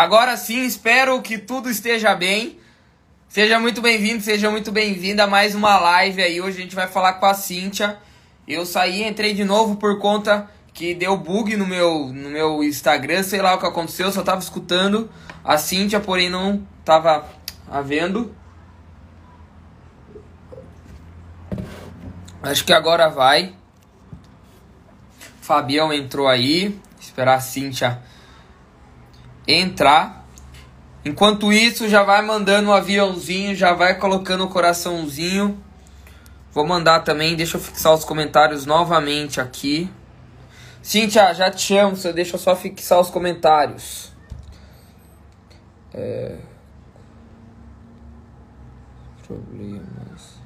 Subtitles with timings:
[0.00, 2.58] Agora sim, espero que tudo esteja bem.
[3.28, 6.40] Seja muito bem-vindo, seja muito bem-vinda a mais uma live aí.
[6.40, 7.98] Hoje a gente vai falar com a Cíntia.
[8.48, 13.22] Eu saí, entrei de novo por conta que deu bug no meu, no meu Instagram,
[13.22, 15.10] sei lá o que aconteceu, só tava escutando
[15.44, 17.28] a Cíntia, porém não tava
[17.70, 18.34] havendo.
[22.42, 23.54] Acho que agora vai.
[25.42, 26.80] Fabião entrou aí.
[26.98, 28.00] Esperar a Cíntia
[29.58, 30.26] entrar.
[31.04, 35.62] Enquanto isso, já vai mandando um aviãozinho, já vai colocando o coraçãozinho.
[36.52, 39.90] Vou mandar também, deixa eu fixar os comentários novamente aqui.
[40.82, 44.12] Cíntia, já te chamo, você deixa eu só fixar os comentários.
[45.94, 46.36] É...
[49.26, 50.39] Problemas.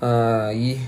[0.00, 0.78] Aí.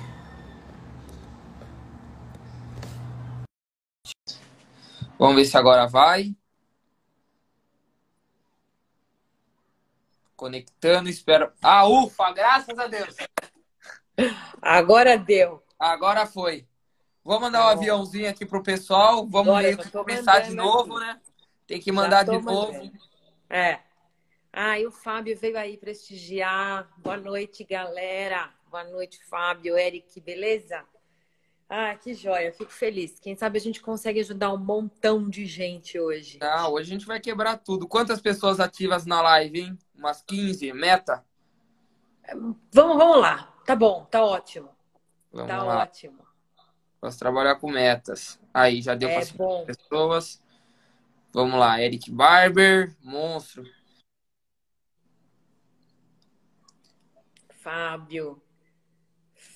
[5.18, 6.34] Vamos ver se agora vai.
[10.36, 11.52] Conectando, espero.
[11.60, 13.16] Ah, ufa, graças a Deus.
[14.62, 15.62] Agora deu.
[15.78, 16.66] Agora foi.
[17.22, 19.26] Vou mandar um aviãozinho aqui pro pessoal.
[19.26, 21.06] Vamos Olha, começar de novo, aqui.
[21.06, 21.20] né?
[21.66, 22.72] Tem que mandar de novo.
[22.72, 22.92] Mandando.
[23.50, 23.80] É.
[24.52, 26.88] Ah, e o Fábio veio aí prestigiar.
[26.96, 28.50] Boa noite, galera.
[28.70, 30.84] Boa noite, Fábio, Eric, beleza?
[31.68, 33.18] Ah, que joia, fico feliz.
[33.18, 36.38] Quem sabe a gente consegue ajudar um montão de gente hoje.
[36.40, 37.88] Ah, hoje a gente vai quebrar tudo.
[37.88, 39.78] Quantas pessoas ativas na live, hein?
[39.92, 41.24] Umas 15, meta?
[42.72, 43.52] Vamos, vamos lá.
[43.66, 44.70] Tá bom, tá ótimo.
[45.32, 45.82] Vamos tá lá.
[45.82, 46.24] ótimo.
[47.00, 48.38] Vamos trabalhar com metas.
[48.54, 50.40] Aí, já deu é para pessoas.
[51.32, 53.64] Vamos lá, Eric Barber, monstro.
[57.48, 58.40] Fábio.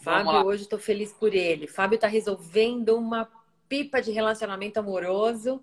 [0.05, 1.66] Fábio, hoje estou feliz por ele.
[1.66, 3.27] Fábio está resolvendo uma
[3.69, 5.60] pipa de relacionamento amoroso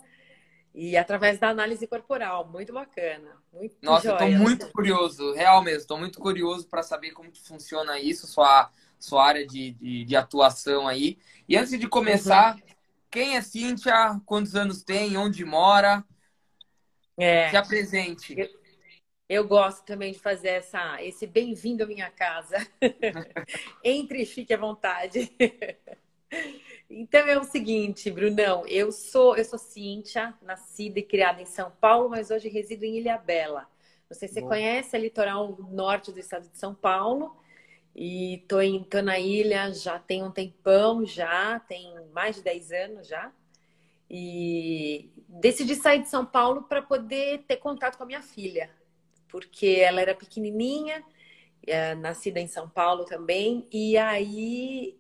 [0.74, 2.48] e através da análise corporal.
[2.48, 3.38] Muito bacana.
[3.54, 5.82] Muito Nossa, estou muito curioso, real mesmo.
[5.82, 10.88] Estou muito curioso para saber como funciona isso, sua, sua área de, de, de atuação
[10.88, 11.20] aí.
[11.48, 12.62] E antes de começar, uhum.
[13.12, 14.20] quem é Cíntia?
[14.26, 15.18] Quantos anos tem?
[15.18, 16.04] Onde mora?
[17.16, 17.50] É.
[17.50, 18.34] Se apresente.
[18.36, 18.61] Eu...
[19.32, 22.58] Eu gosto também de fazer essa, esse bem-vindo à minha casa.
[23.82, 25.32] Entre e fique à vontade.
[26.90, 31.72] então é o seguinte, Brunão, eu sou eu sou Cíntia, nascida e criada em São
[31.80, 33.70] Paulo, mas hoje resido em Ilha Bela.
[34.10, 34.50] Não sei se você Bom.
[34.50, 37.34] conhece, é litoral norte do estado de São Paulo.
[37.96, 42.72] E tô, em, tô na ilha já tem um tempão, já tem mais de 10
[42.74, 43.32] anos já.
[44.10, 48.70] E decidi sair de São Paulo para poder ter contato com a minha filha
[49.32, 51.04] porque ela era pequenininha,
[51.66, 54.98] é, nascida em São Paulo também, e aí,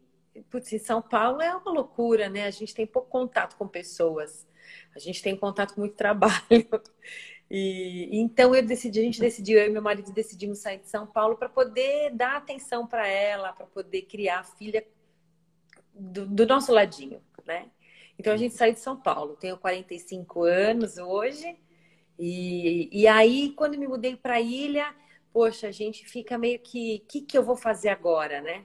[0.49, 2.45] putz, em São Paulo é uma loucura, né?
[2.45, 4.47] A gente tem pouco contato com pessoas,
[4.95, 6.67] a gente tem contato com muito trabalho.
[7.53, 11.05] E então eu decidi, a gente decidiu, eu e meu marido decidimos sair de São
[11.05, 14.87] Paulo para poder dar atenção para ela, para poder criar a filha
[15.93, 17.69] do, do, nosso ladinho, né?
[18.17, 19.35] Então a gente saiu de São Paulo.
[19.35, 21.57] Tenho 45 anos hoje
[22.23, 24.93] e, e aí, quando me mudei para a ilha,
[25.33, 28.63] poxa, a gente fica meio que: o que, que eu vou fazer agora, né?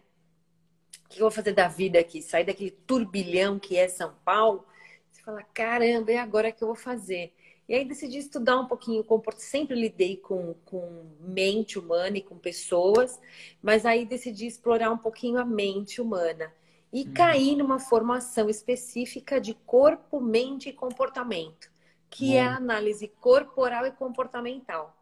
[1.07, 2.21] O que eu vou fazer da vida aqui?
[2.21, 4.67] Sair daquele turbilhão que é São Paulo.
[5.11, 7.33] Você fala: caramba, é agora que eu vou fazer.
[7.67, 9.49] E aí decidi estudar um pouquinho o comportamento.
[9.49, 13.19] Sempre lidei com, com mente humana e com pessoas,
[13.63, 16.53] mas aí decidi explorar um pouquinho a mente humana.
[16.93, 17.15] E uhum.
[17.15, 21.75] caí numa formação específica de corpo, mente e comportamento
[22.11, 24.97] que é a análise corporal e comportamental.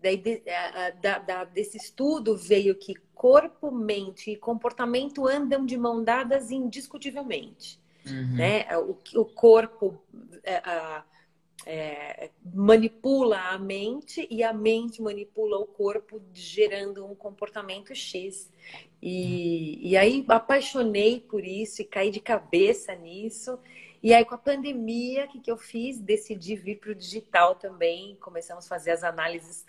[0.00, 0.42] Daí, de,
[1.02, 7.80] da, da, desse estudo veio que corpo, mente e comportamento andam de mão dadas indiscutivelmente.
[8.06, 8.36] Uhum.
[8.36, 8.64] Né?
[8.78, 10.00] O, o corpo
[10.44, 10.62] é,
[11.66, 18.50] é, manipula a mente e a mente manipula o corpo, gerando um comportamento X.
[19.02, 23.58] E, e aí apaixonei por isso e caí de cabeça nisso.
[24.02, 25.98] E aí, com a pandemia, o que, que eu fiz?
[25.98, 28.16] Decidi vir para o digital também.
[28.20, 29.66] Começamos a fazer as análises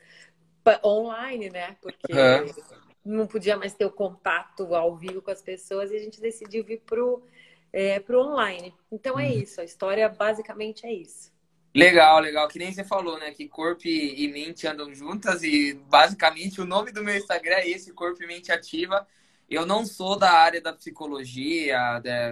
[0.84, 1.78] online, né?
[1.82, 2.82] Porque uhum.
[3.04, 6.64] não podia mais ter o contato ao vivo com as pessoas e a gente decidiu
[6.64, 7.24] vir para o
[7.72, 8.74] é, pro online.
[8.92, 9.40] Então é uhum.
[9.40, 11.32] isso, a história basicamente é isso.
[11.74, 12.48] Legal, legal.
[12.48, 13.32] Que nem você falou, né?
[13.32, 17.94] Que corpo e mente andam juntas e basicamente o nome do meu Instagram é esse,
[17.94, 19.08] Corpo e Mente Ativa.
[19.50, 21.78] Eu não sou da área da psicologia,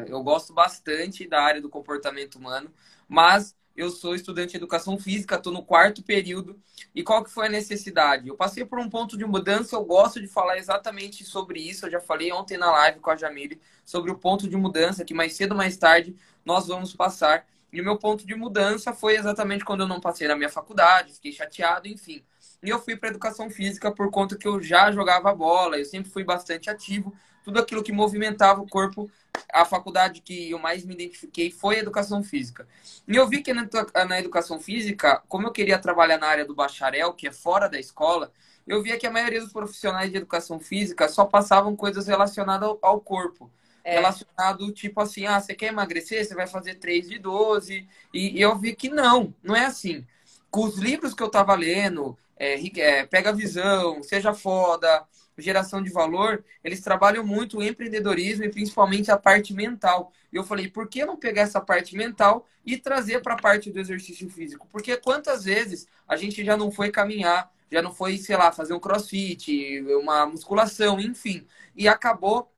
[0.07, 2.71] eu gosto bastante da área do comportamento humano,
[3.07, 6.59] mas eu sou estudante de educação física, estou no quarto período.
[6.95, 8.27] E qual que foi a necessidade?
[8.27, 11.85] Eu passei por um ponto de mudança, eu gosto de falar exatamente sobre isso.
[11.85, 15.13] Eu já falei ontem na live com a Jamile sobre o ponto de mudança, que
[15.13, 17.45] mais cedo ou mais tarde nós vamos passar.
[17.71, 21.13] E o meu ponto de mudança foi exatamente quando eu não passei na minha faculdade,
[21.13, 22.23] fiquei chateado, enfim.
[22.63, 26.09] E eu fui para educação física por conta que eu já jogava bola, eu sempre
[26.09, 27.13] fui bastante ativo.
[27.43, 29.09] Tudo aquilo que movimentava o corpo
[29.51, 32.67] a faculdade que eu mais me identifiquei foi educação física.
[33.07, 37.13] E eu vi que na, educação física, como eu queria trabalhar na área do bacharel,
[37.13, 38.31] que é fora da escola,
[38.65, 42.79] eu via que a maioria dos profissionais de educação física só passavam coisas relacionadas ao,
[42.81, 43.49] ao corpo.
[43.83, 43.95] É.
[43.95, 46.25] Relacionado, tipo assim, ah, você quer emagrecer?
[46.25, 47.87] Você vai fazer 3 de 12.
[48.13, 50.05] E, e eu vi que não, não é assim.
[50.49, 55.05] Com os livros que eu tava lendo, é, é, Pega a Visão, Seja Foda,
[55.37, 60.11] geração de valor, eles trabalham muito o empreendedorismo e principalmente a parte mental.
[60.31, 63.71] E eu falei, por que não pegar essa parte mental e trazer para a parte
[63.71, 64.67] do exercício físico?
[64.71, 68.73] Porque quantas vezes a gente já não foi caminhar, já não foi, sei lá, fazer
[68.73, 71.45] um crossfit, uma musculação, enfim.
[71.75, 72.51] E acabou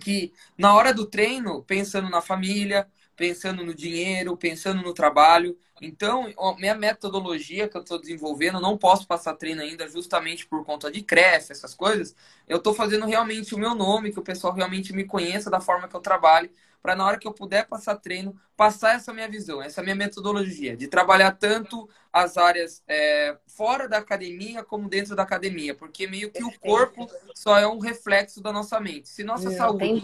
[0.00, 2.86] que na hora do treino, pensando na família,
[3.20, 5.54] pensando no dinheiro, pensando no trabalho.
[5.78, 10.90] Então, minha metodologia que eu estou desenvolvendo, não posso passar treino ainda justamente por conta
[10.90, 12.16] de CREF, essas coisas.
[12.48, 15.86] Eu estou fazendo realmente o meu nome, que o pessoal realmente me conheça da forma
[15.86, 16.50] que eu trabalho,
[16.80, 20.74] para na hora que eu puder passar treino, passar essa minha visão, essa minha metodologia,
[20.74, 26.30] de trabalhar tanto as áreas é, fora da academia como dentro da academia, porque meio
[26.30, 29.10] que o corpo só é um reflexo da nossa mente.
[29.10, 30.00] Se nossa não, saúde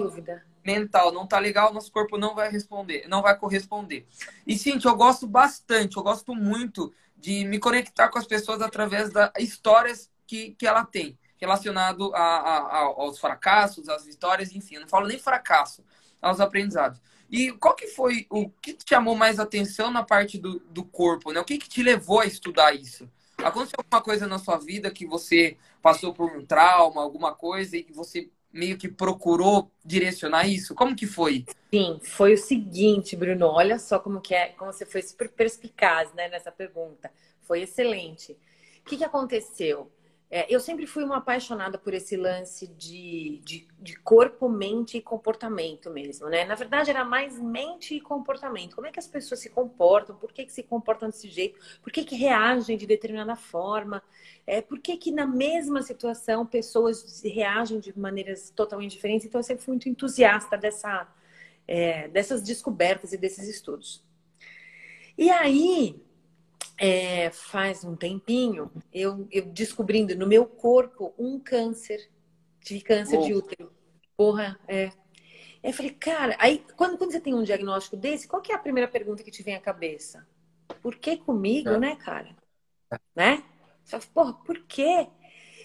[0.66, 4.04] mental não tá legal, nosso corpo não vai responder, não vai corresponder.
[4.44, 9.10] E sim, eu gosto bastante, eu gosto muito de me conectar com as pessoas através
[9.12, 14.74] das histórias que, que ela tem, relacionado a, a, aos fracassos, às vitórias, enfim.
[14.74, 15.84] Eu não falo nem fracasso,
[16.20, 17.00] aos aprendizados.
[17.30, 21.32] E qual que foi o que te chamou mais atenção na parte do, do corpo,
[21.32, 21.40] né?
[21.40, 23.08] O que, que te levou a estudar isso?
[23.38, 27.86] Aconteceu alguma coisa na sua vida que você passou por um trauma, alguma coisa, e
[27.92, 30.74] você meio que procurou direcionar isso?
[30.74, 31.44] Como que foi?
[31.72, 33.46] Sim, foi o seguinte, Bruno.
[33.46, 37.10] Olha só como que é, como você foi super perspicaz, né, nessa pergunta.
[37.42, 38.32] Foi excelente.
[38.32, 39.90] O que, que aconteceu?
[40.28, 45.00] É, eu sempre fui uma apaixonada por esse lance de, de, de, corpo, mente e
[45.00, 46.44] comportamento mesmo, né?
[46.44, 48.74] Na verdade, era mais mente e comportamento.
[48.74, 50.16] Como é que as pessoas se comportam?
[50.16, 51.60] Por que, que se comportam desse jeito?
[51.80, 54.02] Por que, que reagem de determinada forma?
[54.44, 59.26] É, por que, que na mesma situação pessoas reagem de maneiras totalmente diferentes?
[59.28, 61.06] Então, eu sempre fui muito entusiasta dessa,
[61.68, 64.04] é, dessas descobertas e desses estudos.
[65.16, 66.04] E aí,
[66.78, 72.10] é, faz um tempinho, eu, eu, descobrindo no meu corpo um câncer,
[72.60, 73.22] de câncer oh.
[73.22, 73.72] de útero.
[74.16, 74.90] Porra, é.
[75.62, 78.58] Eu falei, cara, aí quando, quando você tem um diagnóstico desse, qual que é a
[78.58, 80.26] primeira pergunta que te vem à cabeça?
[80.82, 81.78] Por que comigo, é.
[81.78, 82.36] né, cara?
[82.92, 82.98] É.
[83.14, 83.42] Né?
[83.84, 85.08] Fala, porra, por quê?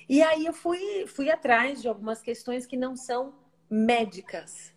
[0.07, 3.33] E aí eu fui, fui atrás de algumas questões que não são
[3.69, 4.73] médicas,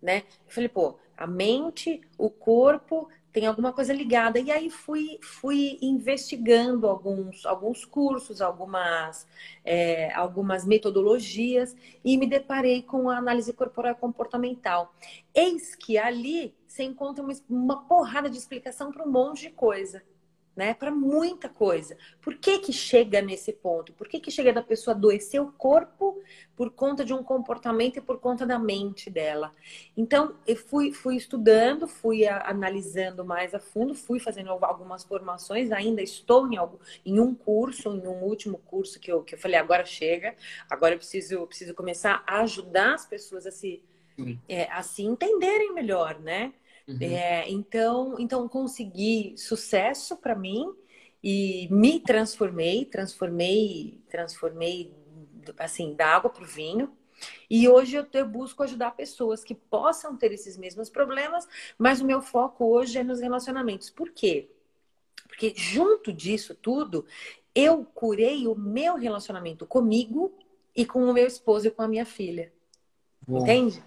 [0.00, 0.24] né?
[0.46, 4.38] Eu falei, pô, a mente, o corpo tem alguma coisa ligada.
[4.38, 9.26] E aí fui, fui investigando alguns, alguns cursos, algumas,
[9.64, 14.94] é, algumas metodologias e me deparei com a análise corporal comportamental.
[15.34, 20.02] Eis que ali você encontra uma, uma porrada de explicação para um monte de coisa
[20.58, 20.74] né?
[20.74, 21.96] Para muita coisa.
[22.20, 23.92] Por que que chega nesse ponto?
[23.92, 26.20] Por que que chega da pessoa adoecer o corpo
[26.56, 29.54] por conta de um comportamento e por conta da mente dela?
[29.96, 35.70] Então, eu fui, fui estudando, fui a, analisando mais a fundo, fui fazendo algumas formações,
[35.70, 39.38] ainda estou em, algo, em um curso, em um último curso que eu, que eu
[39.38, 40.34] falei, agora chega,
[40.68, 43.80] agora eu preciso, eu preciso começar a ajudar as pessoas a se,
[44.48, 46.52] é, a se entenderem melhor, né?
[46.88, 46.96] Uhum.
[47.00, 50.74] É, então, então consegui sucesso para mim
[51.22, 54.94] e me transformei, transformei, transformei
[55.58, 56.90] assim da água para o vinho.
[57.50, 62.06] E hoje eu, eu busco ajudar pessoas que possam ter esses mesmos problemas, mas o
[62.06, 63.90] meu foco hoje é nos relacionamentos.
[63.90, 64.48] Por quê?
[65.26, 67.04] Porque junto disso tudo,
[67.54, 70.32] eu curei o meu relacionamento comigo
[70.74, 72.52] e com o meu esposo e com a minha filha.
[73.26, 73.42] Bom.
[73.42, 73.82] Entende?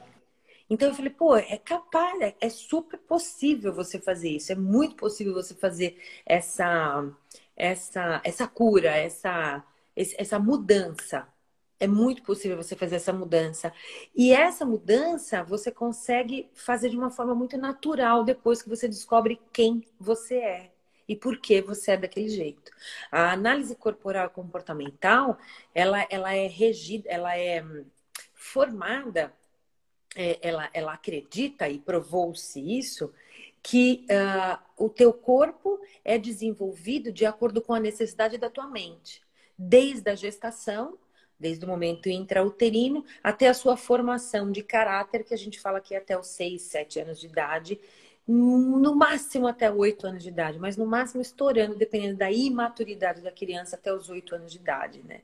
[0.71, 4.95] Então eu falei, pô, é capaz, é, é super possível você fazer isso, é muito
[4.95, 7.03] possível você fazer essa
[7.57, 9.63] essa essa cura, essa
[9.95, 11.27] essa mudança.
[11.79, 13.73] É muito possível você fazer essa mudança.
[14.15, 19.41] E essa mudança você consegue fazer de uma forma muito natural depois que você descobre
[19.51, 20.71] quem você é
[21.07, 22.71] e por que você é daquele jeito.
[23.11, 25.37] A análise corporal comportamental,
[25.75, 27.83] ela, ela é regida, ela é hum,
[28.33, 29.33] formada
[30.15, 33.11] é, ela, ela acredita e provou-se isso
[33.63, 39.21] que uh, o teu corpo é desenvolvido de acordo com a necessidade da tua mente,
[39.57, 40.97] desde a gestação,
[41.39, 45.93] desde o momento intrauterino até a sua formação de caráter, que a gente fala que
[45.93, 47.79] é até os 6, 7 anos de idade,
[48.27, 53.31] no máximo até 8 anos de idade, mas no máximo estourando, dependendo da imaturidade da
[53.31, 55.21] criança, até os 8 anos de idade, né?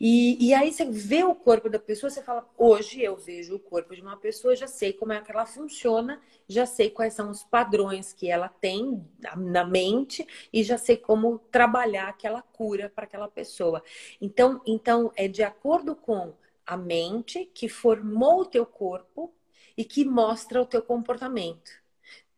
[0.00, 3.58] E, e aí você vê o corpo da pessoa, você fala, hoje eu vejo o
[3.58, 7.30] corpo de uma pessoa, já sei como é que ela funciona, já sei quais são
[7.30, 9.04] os padrões que ela tem
[9.36, 13.82] na mente e já sei como trabalhar aquela cura para aquela pessoa.
[14.20, 16.34] Então, então é de acordo com
[16.66, 19.32] a mente que formou o teu corpo
[19.76, 21.70] e que mostra o teu comportamento,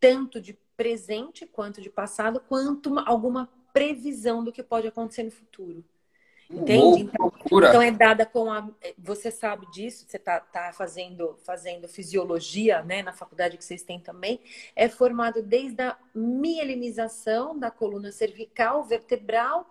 [0.01, 5.31] tanto de presente quanto de passado, quanto uma, alguma previsão do que pode acontecer no
[5.31, 5.85] futuro.
[6.49, 7.03] Entende?
[7.03, 8.69] Então, então, é dada com a.
[8.99, 13.99] Você sabe disso, você está tá fazendo, fazendo fisiologia né, na faculdade que vocês têm
[13.99, 14.41] também.
[14.75, 19.69] É formado desde a mielinização da coluna cervical, vertebral,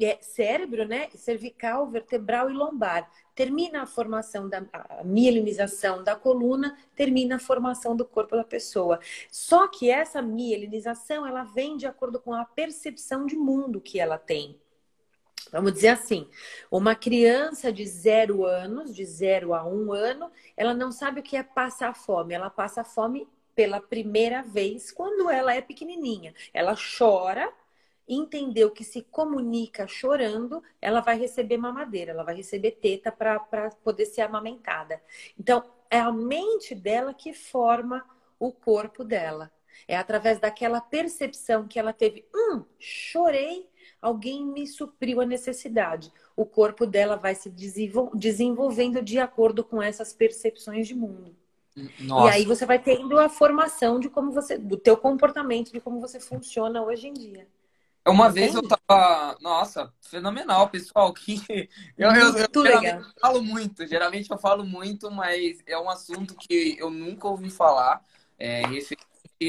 [0.00, 1.08] é, cérebro, né?
[1.14, 3.08] Cervical, vertebral e lombar.
[3.34, 8.98] Termina a formação da a mielinização da coluna, termina a formação do corpo da pessoa.
[9.30, 14.18] Só que essa mielinização ela vem de acordo com a percepção de mundo que ela
[14.18, 14.58] tem.
[15.50, 16.28] Vamos dizer assim,
[16.70, 21.36] uma criança de zero anos, de zero a um ano, ela não sabe o que
[21.36, 22.34] é passar fome.
[22.34, 26.34] Ela passa fome pela primeira vez quando ela é pequenininha.
[26.52, 27.52] Ela chora,
[28.08, 33.40] entendeu que se comunica chorando, ela vai receber mamadeira, ela vai receber teta para
[33.82, 35.00] poder ser amamentada.
[35.38, 38.04] Então, é a mente dela que forma
[38.38, 39.50] o corpo dela.
[39.88, 43.68] É através daquela percepção que ela teve, hum, chorei,
[44.06, 46.12] alguém me supriu a necessidade.
[46.36, 51.34] O corpo dela vai se desenvolvendo de acordo com essas percepções de mundo.
[52.00, 52.28] Nossa.
[52.28, 56.00] E aí você vai tendo a formação de como você, do teu comportamento, de como
[56.00, 57.48] você funciona hoje em dia.
[58.06, 58.40] Uma Entende?
[58.40, 61.34] vez eu tava, nossa, fenomenal, pessoal, que
[61.98, 66.76] eu, eu, eu geralmente falo muito, geralmente eu falo muito, mas é um assunto que
[66.78, 68.00] eu nunca ouvi falar,
[68.38, 68.62] é,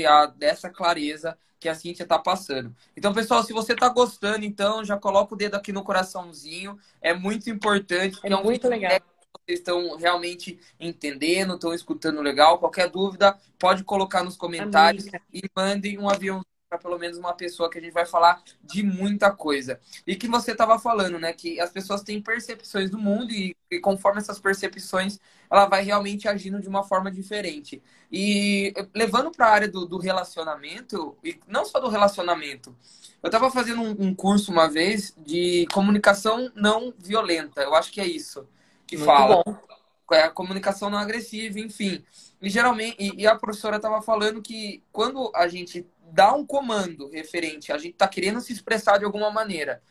[0.08, 2.76] a, dessa clareza que a Cintia tá passando.
[2.96, 6.78] Então, pessoal, se você tá gostando, então já coloca o dedo aqui no coraçãozinho.
[7.02, 8.20] É muito importante.
[8.24, 9.00] É, é um muito legal.
[9.46, 12.60] Vocês estão realmente entendendo, estão escutando legal.
[12.60, 15.22] Qualquer dúvida, pode colocar nos comentários Amiga.
[15.34, 18.84] e mandem um avião para pelo menos uma pessoa que a gente vai falar de
[18.84, 19.80] muita coisa.
[20.06, 21.32] E que você estava falando, né?
[21.32, 25.18] Que as pessoas têm percepções do mundo e, e, conforme essas percepções,
[25.50, 27.82] ela vai realmente agindo de uma forma diferente.
[28.12, 32.76] E levando para a área do, do, relacionamento, e não só do relacionamento,
[33.24, 37.62] eu estava fazendo um, um, curso uma vez de comunicação não violenta.
[37.62, 38.46] Eu acho que é isso
[38.86, 39.42] que Muito fala.
[39.46, 39.58] Bom.
[40.10, 42.02] É a comunicação não agressiva, enfim.
[42.42, 47.10] E geralmente, e, e a professora estava falando que quando a gente dá um comando
[47.10, 49.82] referente, a gente está querendo se expressar de alguma maneira.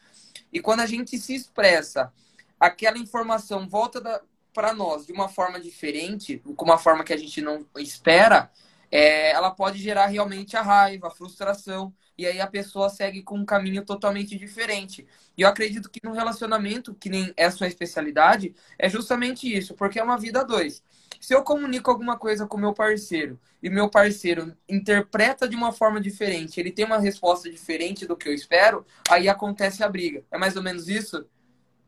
[0.53, 2.13] E quando a gente se expressa,
[2.59, 7.43] aquela informação volta para nós de uma forma diferente, com uma forma que a gente
[7.43, 8.51] não espera,
[8.91, 13.37] é, ela pode gerar realmente a raiva, a frustração, e aí a pessoa segue com
[13.37, 15.07] um caminho totalmente diferente.
[15.37, 19.99] E eu acredito que no relacionamento, que nem é sua especialidade, é justamente isso, porque
[19.99, 20.83] é uma vida a dois.
[21.21, 26.01] Se eu comunico alguma coisa com meu parceiro e meu parceiro interpreta de uma forma
[26.01, 30.25] diferente, ele tem uma resposta diferente do que eu espero, aí acontece a briga.
[30.31, 31.27] É mais ou menos isso?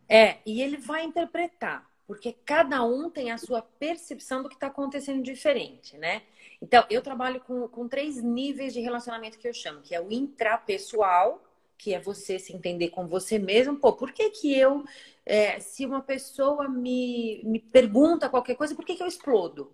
[0.09, 4.69] É, e ele vai interpretar, porque cada um tem a sua percepção do que está
[4.69, 6.23] acontecendo diferente, né?
[6.61, 10.11] Então, eu trabalho com, com três níveis de relacionamento que eu chamo, que é o
[10.11, 11.45] intrapessoal,
[11.79, 13.79] que é você se entender com você mesmo.
[13.79, 14.85] Pô, por que que eu,
[15.25, 19.73] é, se uma pessoa me, me pergunta qualquer coisa, por que que eu explodo?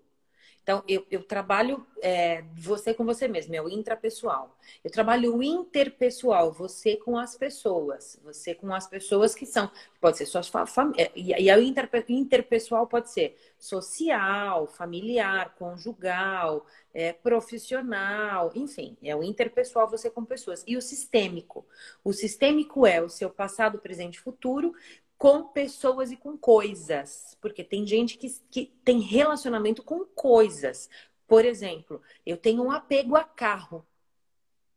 [0.65, 4.57] Então, eu, eu trabalho é, você com você mesmo, é o intrapessoal.
[4.83, 8.19] Eu trabalho o interpessoal, você com as pessoas.
[8.25, 9.71] Você com as pessoas que são.
[10.01, 11.07] Pode ser suas famílias.
[11.07, 11.61] É, e, e o
[12.09, 20.65] interpessoal pode ser social, familiar, conjugal, é, profissional, enfim, é o interpessoal você com pessoas.
[20.67, 21.67] E o sistêmico.
[22.03, 24.75] O sistêmico é o seu passado, presente e futuro,
[25.19, 27.37] com pessoas e com coisas.
[27.41, 30.89] Porque tem gente que, que tem relacionamento com coisas.
[31.27, 33.87] Por exemplo, eu tenho um apego a carro.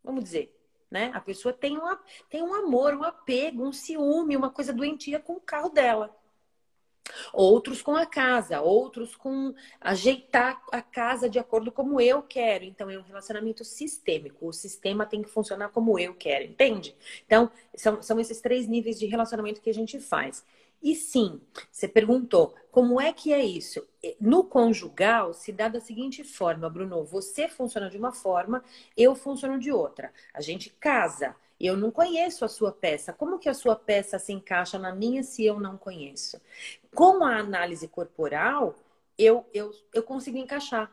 [0.03, 0.56] Vamos dizer,
[0.89, 1.12] né?
[1.13, 5.34] A pessoa tem, uma, tem um amor, um apego, um ciúme, uma coisa doentia com
[5.34, 6.15] o carro dela.
[7.34, 12.64] Outros com a casa, outros com ajeitar a casa de acordo como eu quero.
[12.64, 14.48] Então, é um relacionamento sistêmico.
[14.48, 16.96] O sistema tem que funcionar como eu quero, entende?
[17.26, 20.44] Então, são, são esses três níveis de relacionamento que a gente faz.
[20.82, 23.86] E sim, você perguntou, como é que é isso?
[24.20, 28.64] No conjugal, se dá da seguinte forma, Bruno: você funciona de uma forma,
[28.96, 30.14] eu funciono de outra.
[30.34, 31.36] A gente casa.
[31.60, 33.12] Eu não conheço a sua peça.
[33.14, 36.40] Como que a sua peça se encaixa na minha se eu não conheço?
[36.94, 38.76] Com a análise corporal,
[39.18, 40.92] eu, eu, eu consigo encaixar.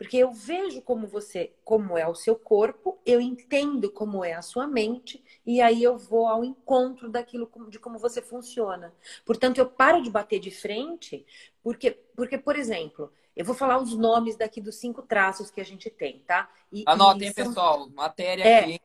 [0.00, 4.40] Porque eu vejo como você, como é o seu corpo, eu entendo como é a
[4.40, 8.94] sua mente, e aí eu vou ao encontro daquilo de como você funciona.
[9.26, 11.26] Portanto, eu paro de bater de frente,
[11.62, 15.64] porque, porque por exemplo, eu vou falar os nomes daqui dos cinco traços que a
[15.64, 16.50] gente tem, tá?
[16.72, 17.44] E, Anotem, e são...
[17.44, 18.80] pessoal, matéria é, aqui.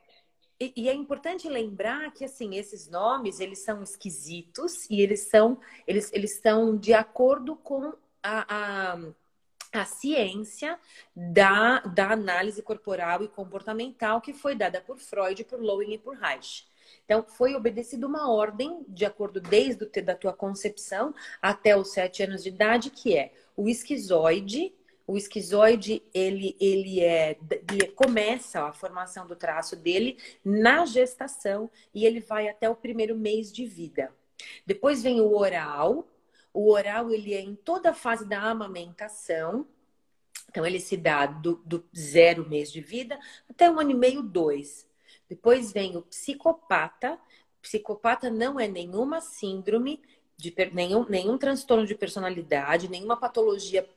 [0.59, 5.59] E, e, é importante lembrar que assim esses nomes eles são esquisitos e eles são
[5.85, 7.93] eles, eles estão de acordo com
[8.23, 8.99] a, a
[9.79, 10.79] a ciência
[11.13, 16.15] da, da análise corporal e comportamental que foi dada por Freud, por Lowen e por
[16.15, 16.65] Reich.
[17.03, 22.23] Então, foi obedecida uma ordem, de acordo desde o, da tua concepção até os sete
[22.23, 24.73] anos de idade, que é o esquizoide.
[25.07, 27.37] O esquizoide, ele, ele é,
[27.71, 33.15] ele começa a formação do traço dele na gestação e ele vai até o primeiro
[33.15, 34.11] mês de vida.
[34.65, 36.07] Depois vem o oral,
[36.51, 39.67] o oral ele é em toda a fase da amamentação.
[40.49, 43.19] Então, ele se dá do, do zero mês de vida
[43.49, 44.87] até um ano e meio, dois.
[45.27, 47.19] Depois vem o psicopata.
[47.61, 50.01] Psicopata não é nenhuma síndrome,
[50.37, 53.87] de nenhum, nenhum transtorno de personalidade, nenhuma patologia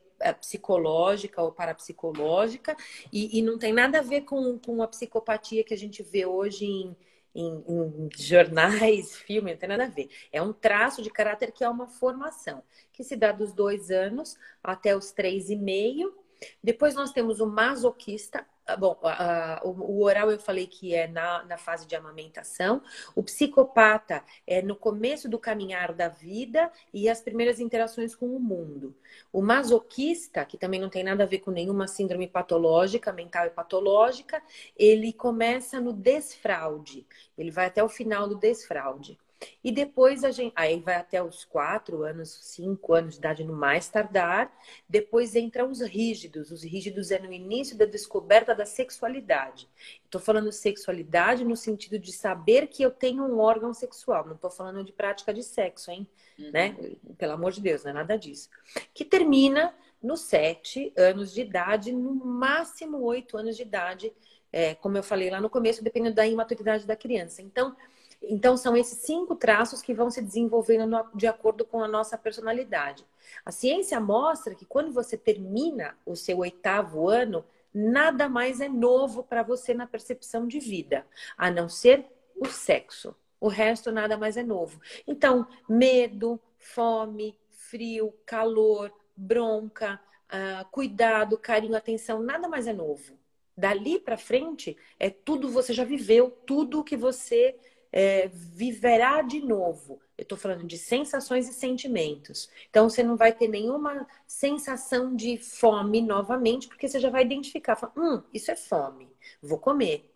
[0.41, 2.77] psicológica ou parapsicológica,
[3.13, 6.27] e, e não tem nada a ver com, com a psicopatia que a gente vê
[6.27, 6.97] hoje em
[7.35, 10.09] em, em jornais, filmes, não tem nada a ver.
[10.33, 14.37] É um traço de caráter que é uma formação, que se dá dos dois anos
[14.63, 16.15] até os três e meio.
[16.63, 18.47] Depois nós temos o masoquista,
[18.77, 22.83] bom, a, a, o oral eu falei que é na, na fase de amamentação.
[23.15, 28.41] O psicopata é no começo do caminhar da vida e as primeiras interações com o
[28.41, 28.95] mundo.
[29.33, 33.51] O masoquista, que também não tem nada a ver com nenhuma síndrome patológica, mental e
[33.51, 34.43] patológica,
[34.77, 37.07] ele começa no desfraude.
[37.37, 39.19] Ele vai até o final do desfraude.
[39.63, 40.53] E depois a gente.
[40.57, 44.53] Aí vai até os quatro anos, cinco anos de idade no mais tardar.
[44.89, 46.51] Depois entram os rígidos.
[46.51, 49.69] Os rígidos é no início da descoberta da sexualidade.
[50.05, 54.27] Estou falando sexualidade no sentido de saber que eu tenho um órgão sexual.
[54.27, 56.09] Não estou falando de prática de sexo, hein?
[56.39, 56.51] Uhum.
[56.51, 56.77] Né?
[57.17, 58.49] Pelo amor de Deus, não é nada disso.
[58.93, 64.13] Que termina nos sete anos de idade, no máximo oito anos de idade.
[64.51, 67.43] É, como eu falei lá no começo, dependendo da imaturidade da criança.
[67.43, 67.77] Então,
[68.23, 73.07] então, são esses cinco traços que vão se desenvolvendo de acordo com a nossa personalidade.
[73.45, 79.23] A ciência mostra que quando você termina o seu oitavo ano, nada mais é novo
[79.23, 83.15] para você na percepção de vida, a não ser o sexo.
[83.41, 84.81] O resto nada mais é novo.
[85.07, 93.17] Então, medo, fome, frio, calor, bronca, uh, cuidado, carinho, atenção, nada mais é novo.
[93.57, 97.57] Dali para frente é tudo você já viveu, tudo que você
[97.93, 100.01] é, viverá de novo.
[100.17, 102.51] Eu estou falando de sensações e sentimentos.
[102.69, 107.77] Então, você não vai ter nenhuma sensação de fome novamente, porque você já vai identificar.
[107.77, 109.09] Fala, hum, isso é fome,
[109.43, 110.11] vou comer.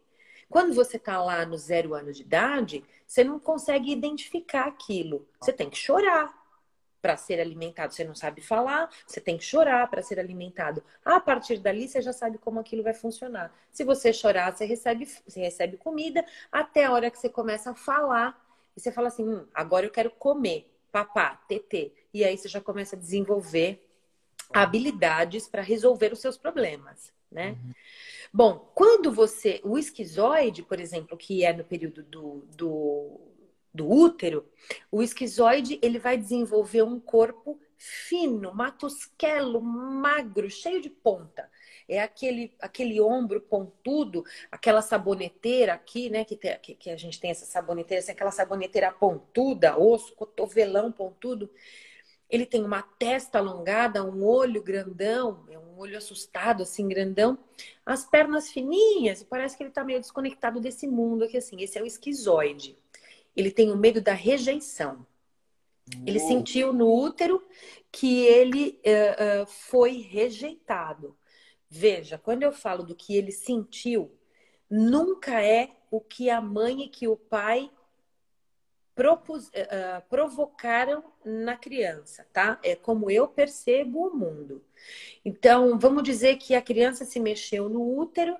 [0.48, 5.26] Quando você está lá no zero ano de idade, você não consegue identificar aquilo.
[5.40, 6.41] Você tem que chorar
[7.02, 7.92] para ser alimentado.
[7.92, 10.82] Você não sabe falar, você tem que chorar para ser alimentado.
[11.04, 13.52] A partir dali, você já sabe como aquilo vai funcionar.
[13.72, 17.74] Se você chorar, você recebe, você recebe comida, até a hora que você começa a
[17.74, 18.40] falar.
[18.76, 21.92] E você fala assim: hum, agora eu quero comer, papá, tetê.
[22.14, 23.84] E aí você já começa a desenvolver
[24.52, 27.50] habilidades para resolver os seus problemas, né?
[27.50, 27.72] Uhum.
[28.32, 29.60] Bom, quando você.
[29.62, 32.91] O esquizoide, por exemplo, que é no período do, do
[33.74, 34.46] do útero,
[34.90, 41.50] o esquizoide ele vai desenvolver um corpo fino, matusquelo, magro, cheio de ponta.
[41.88, 46.24] É aquele, aquele ombro pontudo, aquela saboneteira aqui, né?
[46.24, 50.92] Que, tem, que, que a gente tem essa saboneteira, assim, aquela saboneteira pontuda, osso, cotovelão
[50.92, 51.50] pontudo.
[52.30, 57.37] Ele tem uma testa alongada, um olho grandão, é um olho assustado, assim, grandão.
[57.85, 61.61] As pernas fininhas, parece que ele tá meio desconectado desse mundo aqui, assim.
[61.61, 62.78] Esse é o esquizoide.
[63.37, 65.07] Ele tem o medo da rejeição.
[66.07, 67.42] Ele sentiu no útero
[67.90, 71.16] que ele uh, uh, foi rejeitado.
[71.68, 74.11] Veja, quando eu falo do que ele sentiu,
[74.71, 77.71] nunca é o que a mãe e que o pai
[78.95, 82.59] propus, uh, provocaram na criança, tá?
[82.62, 84.64] É como eu percebo o mundo.
[85.25, 88.37] Então, vamos dizer que a criança se mexeu no útero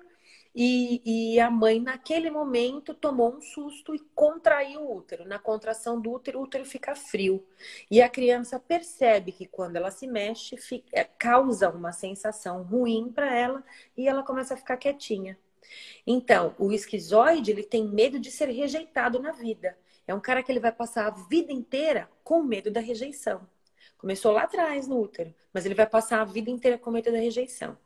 [0.55, 5.25] E, e, a mãe, naquele momento, tomou um susto e contraiu o útero.
[5.25, 7.43] Na contração do útero, o útero fica frio.
[7.89, 13.11] E a criança percebe que quando ela se mexe, fica, é, causa uma sensação ruim
[13.11, 13.63] para ela
[13.97, 15.37] e ela começa a ficar quietinha.
[16.05, 19.75] Então, o esquizoide, ele tem medo de ser rejeitado na vida.
[20.07, 23.47] É um cara que ele vai passar a vida inteira com medo da rejeição.
[23.97, 27.17] Começou lá atrás no útero, mas ele vai passar a vida inteira com medo da
[27.17, 27.77] rejeição.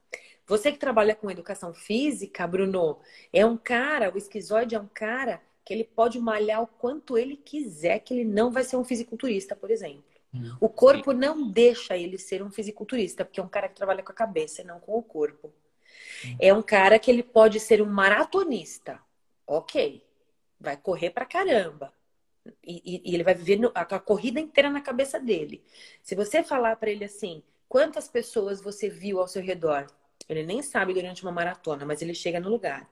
[0.47, 2.99] Você que trabalha com educação física, Bruno,
[3.33, 7.36] é um cara, o esquizoide é um cara que ele pode malhar o quanto ele
[7.36, 10.05] quiser, que ele não vai ser um fisiculturista, por exemplo.
[10.33, 14.01] Hum, o corpo não deixa ele ser um fisiculturista, porque é um cara que trabalha
[14.01, 15.53] com a cabeça e não com o corpo.
[16.25, 16.38] Hum.
[16.39, 19.01] É um cara que ele pode ser um maratonista.
[19.45, 20.01] Ok,
[20.57, 21.91] vai correr pra caramba.
[22.63, 25.62] E, e, e ele vai viver no, a, a corrida inteira na cabeça dele.
[26.01, 29.88] Se você falar para ele assim, quantas pessoas você viu ao seu redor?
[30.27, 32.89] Ele nem sabe durante uma maratona, mas ele chega no lugar.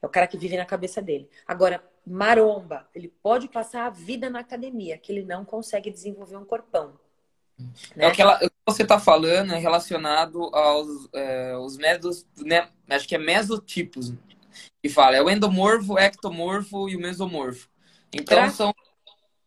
[0.00, 1.28] É o cara que vive na cabeça dele.
[1.46, 6.44] Agora, maromba, ele pode passar a vida na academia, que ele não consegue desenvolver um
[6.44, 6.98] corpão.
[7.58, 8.04] Né?
[8.04, 12.68] É aquela, o que você está falando é relacionado aos é, os métodos, né?
[12.88, 14.12] Acho que é mesotipos
[14.82, 15.16] que fala.
[15.16, 17.68] É o endomorfo, o ectomorfo e o mesomorfo.
[18.12, 18.74] Então pra, são.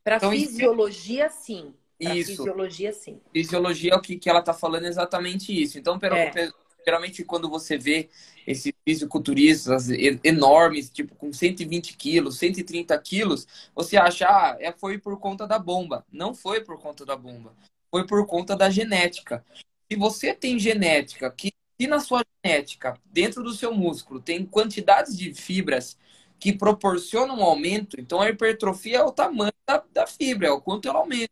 [0.03, 1.43] Para então, fisiologia, isso...
[1.43, 1.73] sim.
[2.01, 2.37] Pra isso.
[2.37, 3.21] Fisiologia, sim.
[3.31, 5.77] Fisiologia é o que, que ela está falando exatamente isso.
[5.77, 6.51] Então, pelo, é
[6.85, 8.09] geralmente quando você vê
[8.45, 9.89] esses fisiculturistas
[10.23, 15.59] enormes, tipo com 120 quilos, 130 quilos, você acha, ah, é, foi por conta da
[15.59, 16.05] bomba.
[16.11, 17.53] Não foi por conta da bomba.
[17.91, 19.45] Foi por conta da genética.
[19.91, 25.17] Se você tem genética, que se na sua genética, dentro do seu músculo, tem quantidades
[25.17, 25.97] de fibras
[26.39, 30.61] que proporcionam um aumento, então a hipertrofia é o tamanho da, da fibra, é o
[30.61, 31.29] quanto ela aumenta.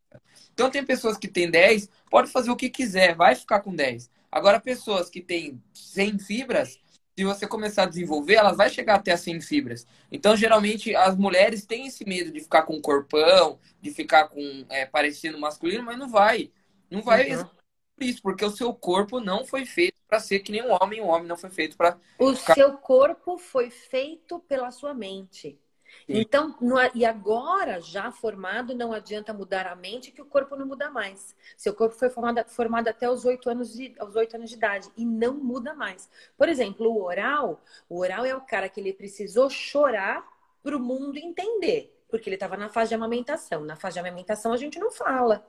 [0.54, 4.10] Então tem pessoas que têm 10, pode fazer o que quiser, vai ficar com 10.
[4.32, 6.80] Agora, pessoas que têm 100 fibras,
[7.18, 9.88] se você começar a desenvolver, elas vai chegar até as 100 fibras.
[10.12, 14.66] Então, geralmente, as mulheres têm esse medo de ficar com um corpão, de ficar com
[14.70, 16.52] é, parecendo masculino, mas não vai.
[16.92, 17.44] Não vai uhum.
[17.44, 21.02] por isso, porque o seu corpo não foi feito para ser que nem um homem,
[21.02, 21.98] o homem não foi feito para.
[22.20, 22.54] O ficar...
[22.54, 25.60] seu corpo foi feito pela sua mente.
[26.08, 30.66] Então, no, e agora, já formado, não adianta mudar a mente que o corpo não
[30.66, 31.36] muda mais.
[31.56, 34.90] Seu corpo foi formado, formado até os oito anos, de, aos 8 anos de idade
[34.96, 36.10] e não muda mais.
[36.38, 40.26] Por exemplo, o oral, o oral é o cara que ele precisou chorar
[40.64, 43.64] para o mundo entender, porque ele estava na fase de amamentação.
[43.64, 45.46] Na fase de amamentação a gente não fala,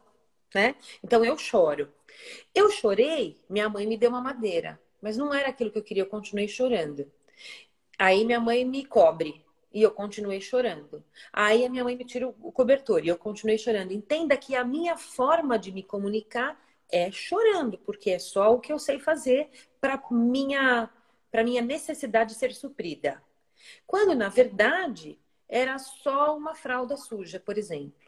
[0.54, 0.74] né?
[1.02, 1.92] Então eu choro.
[2.54, 6.02] Eu chorei, minha mãe me deu uma madeira, mas não era aquilo que eu queria,
[6.02, 7.10] eu continuei chorando.
[7.98, 11.04] Aí minha mãe me cobre, e eu continuei chorando.
[11.32, 13.92] Aí a minha mãe me tira o cobertor e eu continuei chorando.
[13.92, 16.58] Entenda que a minha forma de me comunicar
[16.90, 19.50] é chorando, porque é só o que eu sei fazer
[19.80, 20.90] para minha
[21.30, 23.22] para minha necessidade ser suprida.
[23.86, 28.07] Quando na verdade era só uma fralda suja, por exemplo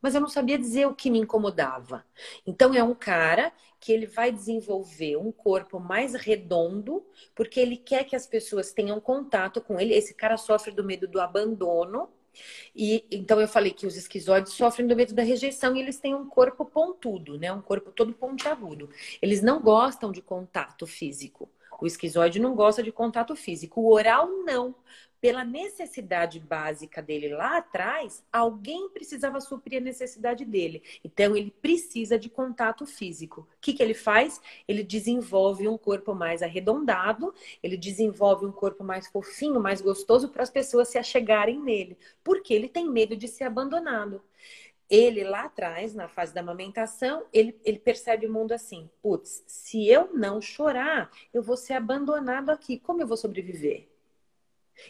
[0.00, 2.04] mas eu não sabia dizer o que me incomodava.
[2.46, 8.04] Então é um cara que ele vai desenvolver um corpo mais redondo, porque ele quer
[8.04, 9.94] que as pessoas tenham contato com ele.
[9.94, 12.08] Esse cara sofre do medo do abandono.
[12.74, 16.14] E então eu falei que os esquizoides sofrem do medo da rejeição e eles têm
[16.14, 17.52] um corpo pontudo, né?
[17.52, 18.90] Um corpo todo pontiagudo.
[19.20, 21.50] Eles não gostam de contato físico.
[21.80, 23.80] O esquizoide não gosta de contato físico.
[23.80, 24.74] O oral não,
[25.20, 30.82] pela necessidade básica dele lá atrás, alguém precisava suprir a necessidade dele.
[31.04, 33.40] Então, ele precisa de contato físico.
[33.40, 34.40] O que, que ele faz?
[34.66, 40.42] Ele desenvolve um corpo mais arredondado, ele desenvolve um corpo mais fofinho, mais gostoso para
[40.42, 44.22] as pessoas se achegarem nele, porque ele tem medo de ser abandonado.
[44.88, 49.86] Ele lá atrás, na fase da amamentação, ele, ele percebe o mundo assim: putz, se
[49.86, 52.78] eu não chorar, eu vou ser abandonado aqui.
[52.78, 53.87] Como eu vou sobreviver?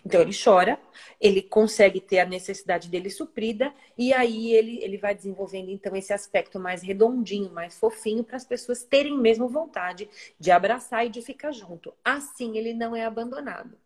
[0.05, 0.79] Então ele chora,
[1.21, 6.13] ele consegue ter a necessidade dele suprida e aí ele, ele vai desenvolvendo então esse
[6.13, 11.23] aspecto mais redondinho, mais fofinho para as pessoas terem mesmo vontade de abraçar e de
[11.23, 11.93] ficar junto.
[12.05, 13.79] Assim ele não é abandonado.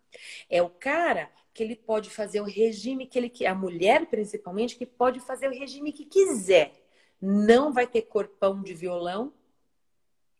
[0.48, 4.76] É o cara que ele pode fazer o regime que ele quer, a mulher principalmente
[4.76, 6.72] que pode fazer o regime que quiser.
[7.20, 9.32] Não vai ter corpão de violão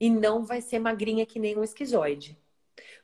[0.00, 2.36] e não vai ser magrinha que nem um esquizoide.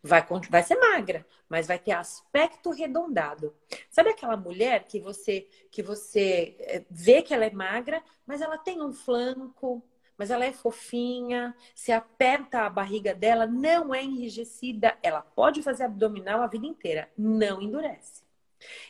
[0.02, 3.54] Vai, vai ser magra, mas vai ter aspecto redondado.
[3.90, 8.56] Sabe aquela mulher que você que você eh, vê que ela é magra, mas ela
[8.58, 9.82] tem um flanco,
[10.16, 15.84] mas ela é fofinha, se aperta a barriga dela, não é enrijecida, ela pode fazer
[15.84, 18.22] abdominal a vida inteira, não endurece.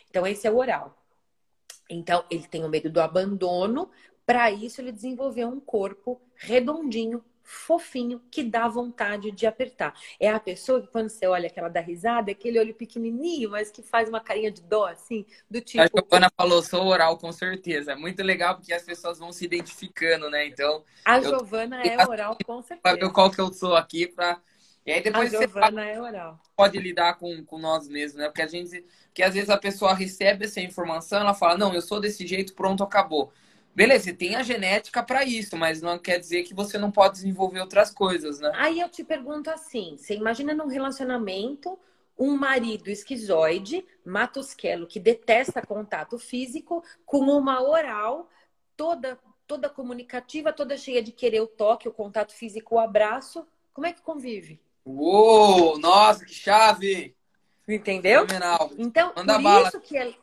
[0.09, 0.97] Então esse é o oral.
[1.89, 3.89] Então ele tem o medo do abandono,
[4.25, 9.95] para isso ele desenvolveu um corpo redondinho, fofinho que dá vontade de apertar.
[10.19, 13.49] É a pessoa que, quando você olha que ela dá risada, é aquele olho pequenininho,
[13.49, 15.81] mas que faz uma carinha de dó, assim, do tipo.
[15.81, 17.93] A Giovana falou, sou oral, com certeza.
[17.93, 20.45] É muito legal porque as pessoas vão se identificando, né?
[20.45, 20.83] Então.
[21.03, 21.23] A eu...
[21.23, 22.81] Giovana é oral, com certeza.
[22.83, 24.39] Pra ver qual que eu sou aqui, pra.
[24.85, 26.39] E aí depois a Giovana é oral.
[26.55, 28.27] Pode lidar com, com nós mesmos, né?
[28.27, 28.85] Porque a gente.
[29.07, 32.53] Porque às vezes a pessoa recebe essa informação, ela fala, não, eu sou desse jeito,
[32.53, 33.33] pronto, acabou.
[33.75, 37.15] Beleza, você tem a genética para isso, mas não quer dizer que você não pode
[37.15, 38.51] desenvolver outras coisas, né?
[38.55, 41.77] Aí eu te pergunto assim: você imagina num relacionamento
[42.17, 48.29] um marido esquizoide, matusquelo, que detesta contato físico, com uma oral
[48.75, 53.47] toda toda comunicativa, toda cheia de querer o toque, o contato físico, o abraço.
[53.73, 54.61] Como é que convive?
[54.85, 57.15] Uou, nossa, que chave!
[57.69, 58.25] Entendeu?
[58.77, 59.67] Então, Manda por bala.
[59.67, 60.13] isso, que é,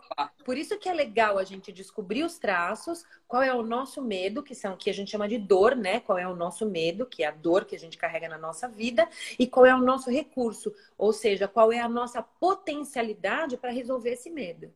[0.45, 4.43] por isso que é legal a gente descobrir os traços, qual é o nosso medo,
[4.43, 6.01] que são que a gente chama de dor, né?
[6.01, 8.67] Qual é o nosso medo, que é a dor que a gente carrega na nossa
[8.67, 13.71] vida, e qual é o nosso recurso, ou seja, qual é a nossa potencialidade para
[13.71, 14.73] resolver esse medo.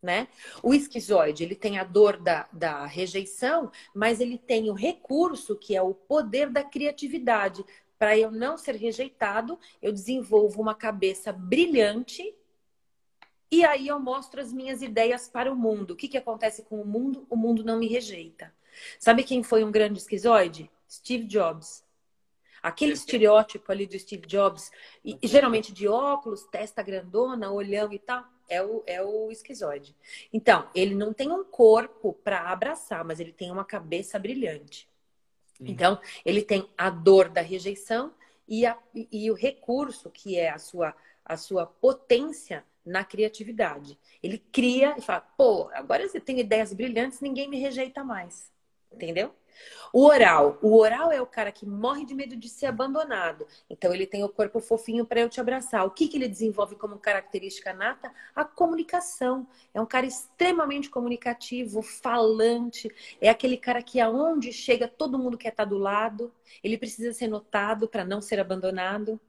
[0.00, 0.28] Né?
[0.62, 5.74] O esquizoide, ele tem a dor da, da rejeição, mas ele tem o recurso, que
[5.74, 7.64] é o poder da criatividade,
[7.98, 12.34] para eu não ser rejeitado, eu desenvolvo uma cabeça brilhante
[13.50, 15.92] e aí eu mostro as minhas ideias para o mundo.
[15.92, 17.26] O que, que acontece com o mundo?
[17.30, 18.54] O mundo não me rejeita.
[18.98, 20.70] Sabe quem foi um grande esquizoide?
[20.88, 21.82] Steve Jobs.
[22.62, 24.70] Aquele estereótipo ali do Steve Jobs,
[25.04, 29.94] e, geralmente de óculos, testa grandona, olhão e tal, é o, é o esquizoide.
[30.32, 34.88] Então, ele não tem um corpo para abraçar, mas ele tem uma cabeça brilhante.
[35.64, 38.12] Então, ele tem a dor da rejeição
[38.46, 40.94] e, a, e o recurso, que é a sua,
[41.24, 43.98] a sua potência na criatividade.
[44.22, 48.50] Ele cria e fala: pô, agora você tem ideias brilhantes, ninguém me rejeita mais.
[48.90, 49.34] Entendeu?
[49.92, 50.58] O oral.
[50.62, 53.46] O oral é o cara que morre de medo de ser abandonado.
[53.68, 55.86] Então, ele tem o corpo fofinho para eu te abraçar.
[55.86, 58.12] O que, que ele desenvolve como característica nata?
[58.34, 59.46] A comunicação.
[59.72, 62.90] É um cara extremamente comunicativo, falante.
[63.20, 66.32] É aquele cara que, aonde chega, todo mundo quer estar tá do lado.
[66.62, 69.20] Ele precisa ser notado para não ser abandonado.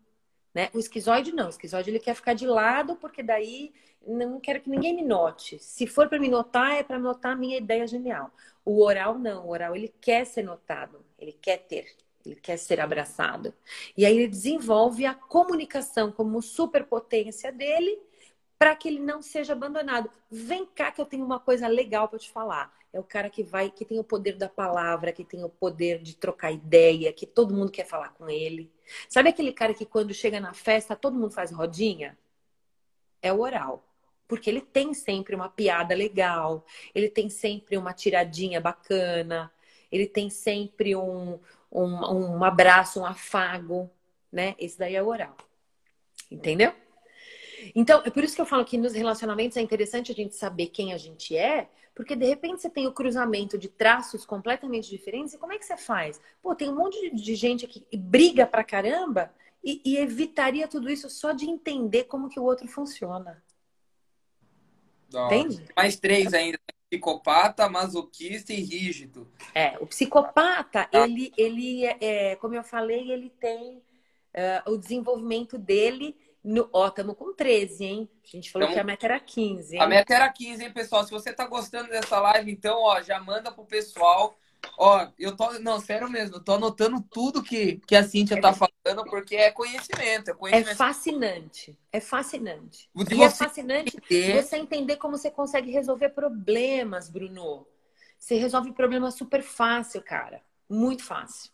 [0.53, 0.69] Né?
[0.73, 1.47] O esquizoide não.
[1.47, 3.71] O esquizoide ele quer ficar de lado, porque daí
[4.05, 5.59] não quero que ninguém me note.
[5.59, 8.31] Se for para me notar, é para notar a minha ideia genial.
[8.65, 11.87] O oral não, o oral ele quer ser notado, ele quer ter,
[12.25, 13.53] ele quer ser abraçado.
[13.95, 17.99] E aí ele desenvolve a comunicação como superpotência dele
[18.59, 20.11] para que ele não seja abandonado.
[20.29, 22.71] Vem cá que eu tenho uma coisa legal para te falar.
[22.93, 25.99] É o cara que vai, que tem o poder da palavra, que tem o poder
[25.99, 28.71] de trocar ideia, que todo mundo quer falar com ele.
[29.07, 32.17] Sabe aquele cara que quando chega na festa todo mundo faz rodinha?
[33.21, 33.89] É o oral
[34.29, 39.51] porque ele tem sempre uma piada legal, ele tem sempre uma tiradinha bacana,
[39.91, 41.39] ele tem sempre um,
[41.71, 43.89] um, um abraço, um afago,
[44.31, 44.53] né?
[44.59, 45.35] Esse daí é o oral.
[46.29, 46.71] Entendeu?
[47.75, 50.67] Então, é por isso que eu falo que nos relacionamentos é interessante a gente saber
[50.67, 55.33] quem a gente é, porque de repente você tem o cruzamento de traços completamente diferentes,
[55.33, 56.19] e como é que você faz?
[56.41, 61.09] Pô, tem um monte de gente que briga pra caramba e, e evitaria tudo isso
[61.09, 63.43] só de entender como que o outro funciona.
[65.13, 65.65] Entende?
[65.75, 66.59] Mais três ainda.
[66.89, 69.31] Psicopata, masoquista e rígido.
[69.53, 71.05] É, o psicopata, tá.
[71.05, 76.69] ele, ele é, como eu falei, ele tem uh, o desenvolvimento dele no.
[76.71, 78.09] Ó, estamos com 13, hein?
[78.23, 79.75] A gente falou então, que a meta era 15.
[79.75, 79.81] Hein?
[79.81, 81.03] A meta era 15, hein, pessoal?
[81.03, 84.37] Se você tá gostando dessa live, então, ó, já manda pro pessoal
[84.77, 85.59] Ó, eu tô.
[85.59, 89.35] Não, sério mesmo, eu tô anotando tudo que, que a Cíntia é tá falando, porque
[89.35, 90.71] é conhecimento, é conhecimento.
[90.71, 91.77] É fascinante.
[91.91, 92.89] É fascinante.
[92.93, 94.43] Você e é fascinante entender...
[94.43, 97.67] você entender como você consegue resolver problemas, Bruno.
[98.17, 100.41] Você resolve problemas super fácil, cara.
[100.69, 101.51] Muito fácil.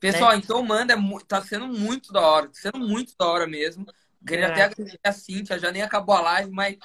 [0.00, 0.38] Pessoal, né?
[0.38, 0.96] então manda, é
[1.26, 3.86] tá sendo muito da hora, tá sendo muito da hora mesmo.
[4.26, 4.50] Queria é.
[4.50, 6.76] até agradecer a Cíntia, já nem acabou a live, mas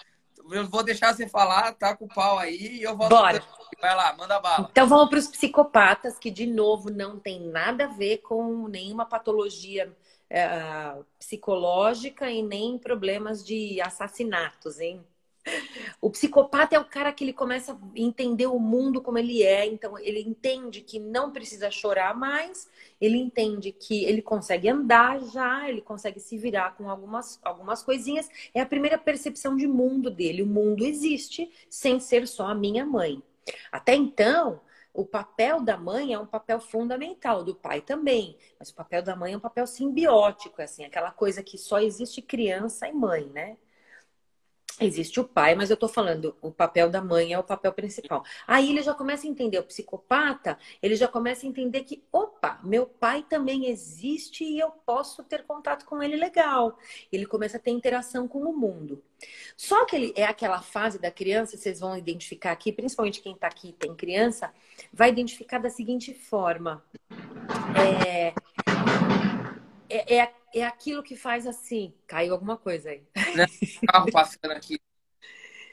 [0.51, 3.11] eu vou deixar você falar, tá com o pau aí e eu volto.
[3.11, 3.43] Bora.
[3.81, 4.67] Vai lá, manda bala.
[4.71, 9.05] Então vamos para os psicopatas, que de novo não tem nada a ver com nenhuma
[9.05, 9.91] patologia
[10.29, 10.47] é,
[11.19, 15.05] psicológica e nem problemas de assassinatos, hein?
[15.99, 19.65] O psicopata é o cara que ele começa a entender o mundo como ele é,
[19.65, 25.67] então ele entende que não precisa chorar mais, ele entende que ele consegue andar já,
[25.67, 28.29] ele consegue se virar com algumas, algumas coisinhas.
[28.53, 30.43] É a primeira percepção de mundo dele.
[30.43, 33.21] O mundo existe sem ser só a minha mãe.
[33.71, 34.61] Até então,
[34.93, 38.37] o papel da mãe é um papel fundamental, do pai também.
[38.59, 42.21] Mas o papel da mãe é um papel simbiótico, assim, aquela coisa que só existe
[42.21, 43.57] criança e mãe, né?
[44.79, 48.23] Existe o pai, mas eu tô falando, o papel da mãe é o papel principal.
[48.47, 52.59] Aí ele já começa a entender, o psicopata, ele já começa a entender que, opa,
[52.63, 56.77] meu pai também existe e eu posso ter contato com ele legal.
[57.11, 59.01] Ele começa a ter interação com o mundo.
[59.55, 63.47] Só que ele é aquela fase da criança, vocês vão identificar aqui, principalmente quem tá
[63.47, 64.51] aqui tem criança,
[64.91, 66.83] vai identificar da seguinte forma.
[68.05, 68.33] É,
[69.93, 71.93] é, é, é aquilo que faz assim.
[72.07, 73.03] Caiu alguma coisa aí.
[73.35, 73.45] Né?
[73.87, 74.79] Carro passando aqui.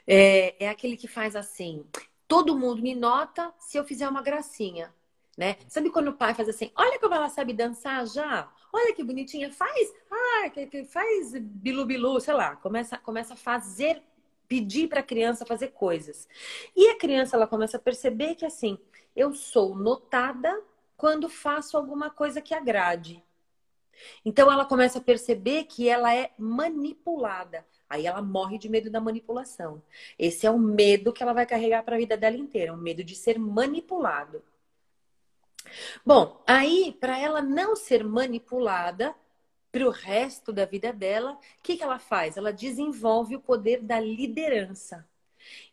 [0.05, 1.85] É, é aquele que faz assim.
[2.27, 4.93] Todo mundo me nota se eu fizer uma gracinha.
[5.37, 5.57] Né?
[5.67, 6.71] Sabe quando o pai faz assim?
[6.75, 8.51] Olha como ela sabe dançar já.
[8.71, 9.51] Olha que bonitinha.
[9.51, 12.55] Faz, ah, que, que faz bilu bilu, sei lá.
[12.57, 14.01] Começa, começa a fazer,
[14.47, 16.27] pedir para a criança fazer coisas.
[16.75, 18.77] E a criança ela começa a perceber que assim,
[19.15, 20.61] eu sou notada
[20.95, 23.23] quando faço alguma coisa que agrade.
[24.25, 27.65] Então ela começa a perceber que ela é manipulada.
[27.89, 29.81] Aí ela morre de medo da manipulação.
[30.17, 33.03] Esse é o medo que ela vai carregar para a vida dela inteira, o medo
[33.03, 34.43] de ser manipulado.
[36.05, 39.15] Bom, aí para ela não ser manipulada
[39.71, 42.35] para o resto da vida dela, o que, que ela faz?
[42.35, 45.07] Ela desenvolve o poder da liderança.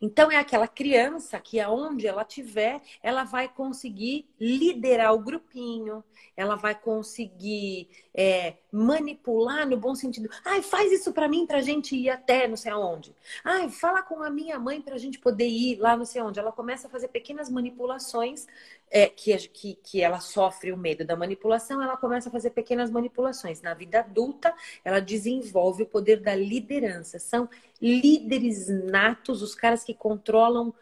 [0.01, 6.05] Então é aquela criança que aonde ela tiver, ela vai conseguir liderar o grupinho,
[6.37, 10.29] ela vai conseguir é, manipular no bom sentido.
[10.45, 13.15] Ai, faz isso para mim para a gente ir até não sei aonde.
[13.45, 16.39] Ai, fala com a minha mãe para a gente poder ir lá não sei onde.
[16.39, 18.47] Ela começa a fazer pequenas manipulações
[18.91, 22.91] é, que, que, que ela sofre o medo da manipulação, ela começa a fazer pequenas
[22.91, 23.61] manipulações.
[23.63, 27.19] Na vida adulta, ela desenvolve o poder da liderança.
[27.19, 27.49] São
[27.81, 30.75] líderes natos, os caras que controlam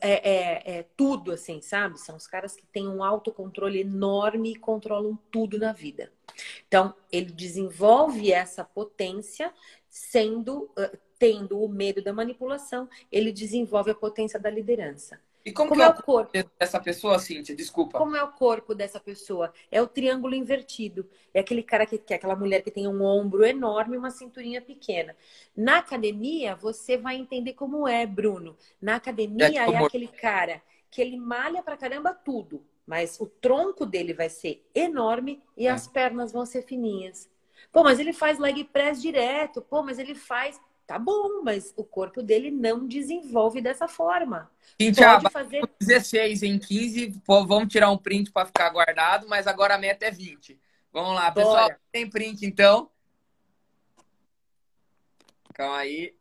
[0.00, 1.98] é, é, é, tudo, assim, sabe?
[1.98, 6.12] São os caras que têm um autocontrole enorme e controlam tudo na vida.
[6.66, 9.52] Então, ele desenvolve essa potência
[9.88, 15.20] sendo, uh, tendo o medo da manipulação, ele desenvolve a potência da liderança.
[15.44, 17.54] E como, como é, é, o corpo dessa pessoa, Cíntia?
[17.54, 17.98] Desculpa.
[17.98, 19.52] Como é o corpo dessa pessoa?
[19.70, 21.08] É o triângulo invertido.
[21.34, 24.10] É aquele cara que, que é aquela mulher que tem um ombro enorme e uma
[24.10, 25.16] cinturinha pequena.
[25.56, 28.56] Na academia, você vai entender como é, Bruno.
[28.80, 33.86] Na academia é, é aquele cara que ele malha pra caramba tudo, mas o tronco
[33.86, 35.70] dele vai ser enorme e é.
[35.70, 37.28] as pernas vão ser fininhas.
[37.72, 39.62] Pô, mas ele faz leg press direto.
[39.62, 44.50] Pô, mas ele faz Tá bom, mas o corpo dele não desenvolve dessa forma.
[44.80, 49.46] Cintia, Pode fazer 16 em 15, pô, vamos tirar um print para ficar guardado, mas
[49.46, 50.60] agora a meta é 20.
[50.92, 51.34] Vamos lá, Bora.
[51.34, 52.90] pessoal, tem print então?
[55.54, 56.14] Calma aí.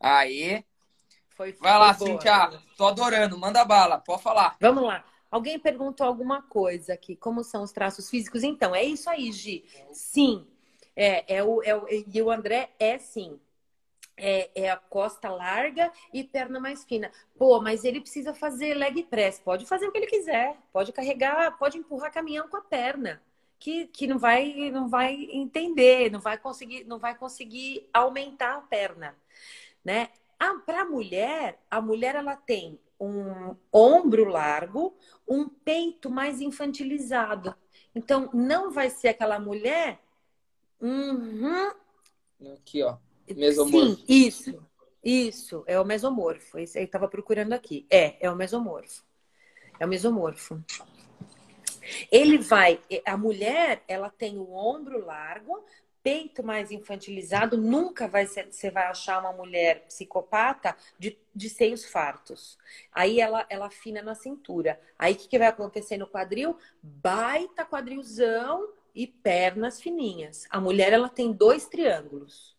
[0.00, 0.64] Aí.
[1.30, 2.50] Foi, foi Vai lá, boa, Cintia.
[2.76, 3.38] Tô adorando.
[3.38, 3.98] Manda bala.
[3.98, 4.56] Pode falar.
[4.60, 5.04] Vamos lá.
[5.30, 7.16] Alguém perguntou alguma coisa aqui.
[7.16, 8.42] Como são os traços físicos?
[8.42, 9.64] Então, é isso aí, Gi.
[9.92, 10.46] Sim.
[10.96, 13.38] É, é o, é o, e o André é sim.
[14.18, 17.12] É, é, a costa larga e perna mais fina.
[17.36, 19.38] Pô, mas ele precisa fazer leg press.
[19.38, 20.56] Pode fazer o que ele quiser.
[20.72, 23.22] Pode carregar, pode empurrar caminhão com a perna.
[23.58, 28.60] Que, que não vai não vai entender, não vai conseguir não vai conseguir aumentar a
[28.60, 29.16] perna,
[29.84, 30.10] né?
[30.38, 34.94] Ah, para a mulher, a mulher ela tem um ombro largo,
[35.28, 37.54] um peito mais infantilizado.
[37.94, 40.00] Então não vai ser aquela mulher
[40.80, 41.72] Uhum.
[42.54, 42.96] Aqui, ó.
[43.34, 43.96] Mesomorfo.
[43.96, 44.66] Sim, isso.
[45.02, 46.58] Isso, é o mesomorfo.
[46.58, 47.86] Esse aí estava procurando aqui.
[47.88, 49.04] É, é o mesomorfo.
[49.78, 50.60] É o mesomorfo.
[52.10, 55.64] Ele vai, a mulher, ela tem o ombro largo,
[56.02, 61.84] peito mais infantilizado, nunca vai ser, você vai achar uma mulher psicopata de, de seios
[61.84, 62.56] fartos.
[62.92, 64.80] Aí ela, ela afina na cintura.
[64.98, 66.56] Aí o que, que vai acontecer no quadril?
[66.82, 70.46] Baita quadrilzão, e pernas fininhas.
[70.48, 72.56] A mulher ela tem dois triângulos.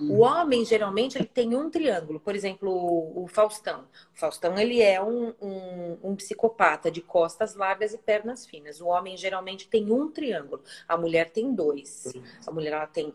[0.00, 0.16] Uhum.
[0.16, 2.18] O homem geralmente ele tem um triângulo.
[2.18, 3.88] Por exemplo, o, o Faustão.
[4.14, 8.80] O Faustão ele é um, um, um, psicopata de costas largas e pernas finas.
[8.80, 10.62] O homem geralmente tem um triângulo.
[10.88, 12.12] A mulher tem dois.
[12.44, 13.14] A mulher ela tem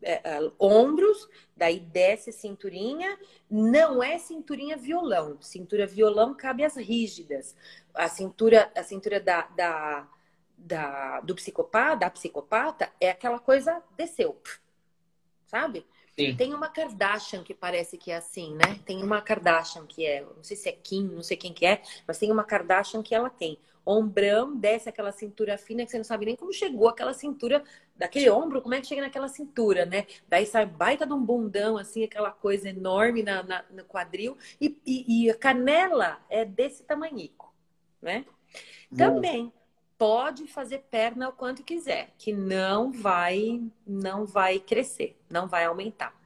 [0.00, 3.18] é, é, ombros, daí desce cinturinha.
[3.50, 5.38] Não é cinturinha violão.
[5.42, 7.56] Cintura violão cabe as rígidas.
[7.92, 10.08] A cintura, a cintura da, da
[10.60, 14.40] da, do psicopata, da psicopata, é aquela coisa desceu.
[15.46, 15.86] Sabe?
[16.14, 16.36] Sim.
[16.36, 18.78] Tem uma Kardashian que parece que é assim, né?
[18.84, 21.82] Tem uma Kardashian que é, não sei se é Kim, não sei quem que é,
[22.06, 23.58] mas tem uma Kardashian que ela tem.
[23.86, 27.64] Ombrão, desce aquela cintura fina que você não sabe nem como chegou aquela cintura,
[27.96, 30.06] daquele ombro, como é que chega naquela cintura, né?
[30.28, 34.78] Daí sai baita de um bundão, assim, aquela coisa enorme na, na no quadril, e,
[34.86, 37.52] e, e, a canela é desse tamanhico,
[38.02, 38.26] né?
[38.96, 39.52] Também
[40.00, 46.18] pode fazer perna o quanto quiser, que não vai não vai crescer, não vai aumentar.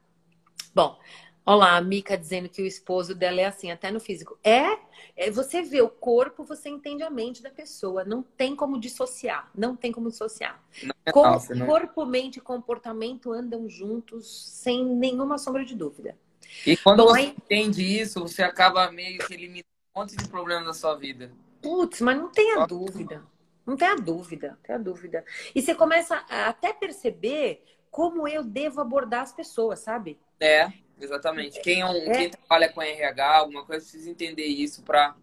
[0.72, 0.96] Bom,
[1.44, 4.38] olha lá, a Mica dizendo que o esposo dela é assim, até no físico.
[4.44, 4.78] É,
[5.16, 8.04] é, você vê o corpo, você entende a mente da pessoa.
[8.04, 9.50] Não tem como dissociar.
[9.52, 10.62] Não tem como dissociar.
[11.04, 11.66] É como nossa, né?
[11.66, 16.16] corpo, mente e comportamento andam juntos sem nenhuma sombra de dúvida.
[16.64, 17.34] E quando Bom, você aí...
[17.36, 19.66] entende isso, você acaba meio que eliminando
[19.96, 21.32] um monte de problemas da sua vida.
[21.60, 23.33] Putz, mas não tenha dúvida.
[23.66, 25.24] Não tenha dúvida, não tenha dúvida.
[25.54, 30.18] E você começa a até perceber como eu devo abordar as pessoas, sabe?
[30.40, 31.60] É, exatamente.
[31.60, 32.12] Quem, é um, é.
[32.12, 35.16] quem trabalha com RH, alguma coisa, precisa entender isso para.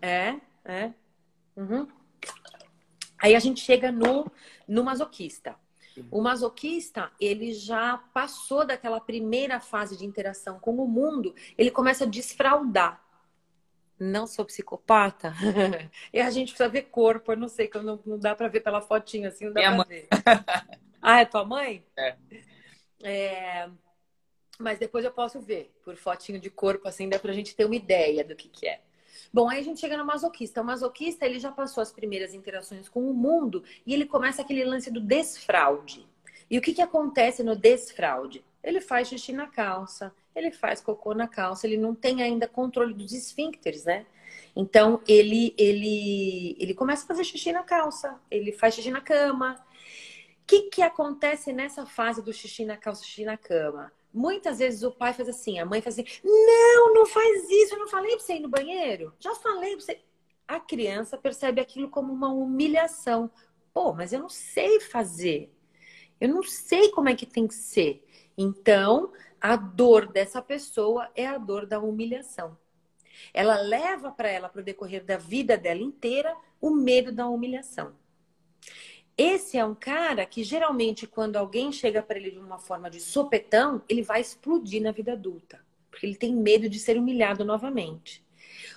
[0.00, 0.34] É,
[0.64, 0.92] é.
[1.56, 1.88] Uhum.
[3.20, 4.30] Aí a gente chega no,
[4.66, 5.56] no masoquista.
[6.10, 12.04] O masoquista, ele já passou daquela primeira fase de interação com o mundo, ele começa
[12.04, 13.02] a desfraudar.
[13.98, 15.34] Não sou psicopata.
[16.12, 18.60] e a gente precisa ver corpo, eu não sei, que não, não dá para ver
[18.60, 19.88] pela fotinha assim, não dá Minha pra mãe.
[19.88, 20.08] ver.
[21.02, 21.84] ah, é tua mãe?
[21.96, 22.16] É.
[23.02, 23.68] é.
[24.58, 27.76] Mas depois eu posso ver, por fotinho de corpo, assim, dá pra gente ter uma
[27.76, 28.80] ideia do que, que é.
[29.32, 30.62] Bom, aí a gente chega no masoquista.
[30.62, 34.64] O masoquista, ele já passou as primeiras interações com o mundo e ele começa aquele
[34.64, 36.06] lance do desfraude.
[36.50, 38.44] E o que, que acontece no desfraude?
[38.62, 42.94] Ele faz xixi na calça, ele faz cocô na calça, ele não tem ainda controle
[42.94, 44.06] dos esfíncteres, né?
[44.54, 49.54] Então, ele, ele, ele começa a fazer xixi na calça, ele faz xixi na cama.
[50.42, 53.92] O que, que acontece nessa fase do xixi na calça, xixi na cama?
[54.12, 57.78] Muitas vezes o pai faz assim, a mãe faz assim: não, não faz isso, eu
[57.78, 59.14] não falei pra você ir no banheiro?
[59.20, 60.00] Já falei pra você.
[60.46, 63.30] A criança percebe aquilo como uma humilhação.
[63.72, 65.52] Pô, mas eu não sei fazer.
[66.20, 68.04] Eu não sei como é que tem que ser.
[68.36, 72.56] Então, a dor dessa pessoa é a dor da humilhação.
[73.32, 77.94] Ela leva para ela, para o decorrer da vida dela inteira, o medo da humilhação.
[79.16, 83.00] Esse é um cara que geralmente, quando alguém chega para ele de uma forma de
[83.00, 85.60] sopetão, ele vai explodir na vida adulta,
[85.90, 88.24] porque ele tem medo de ser humilhado novamente.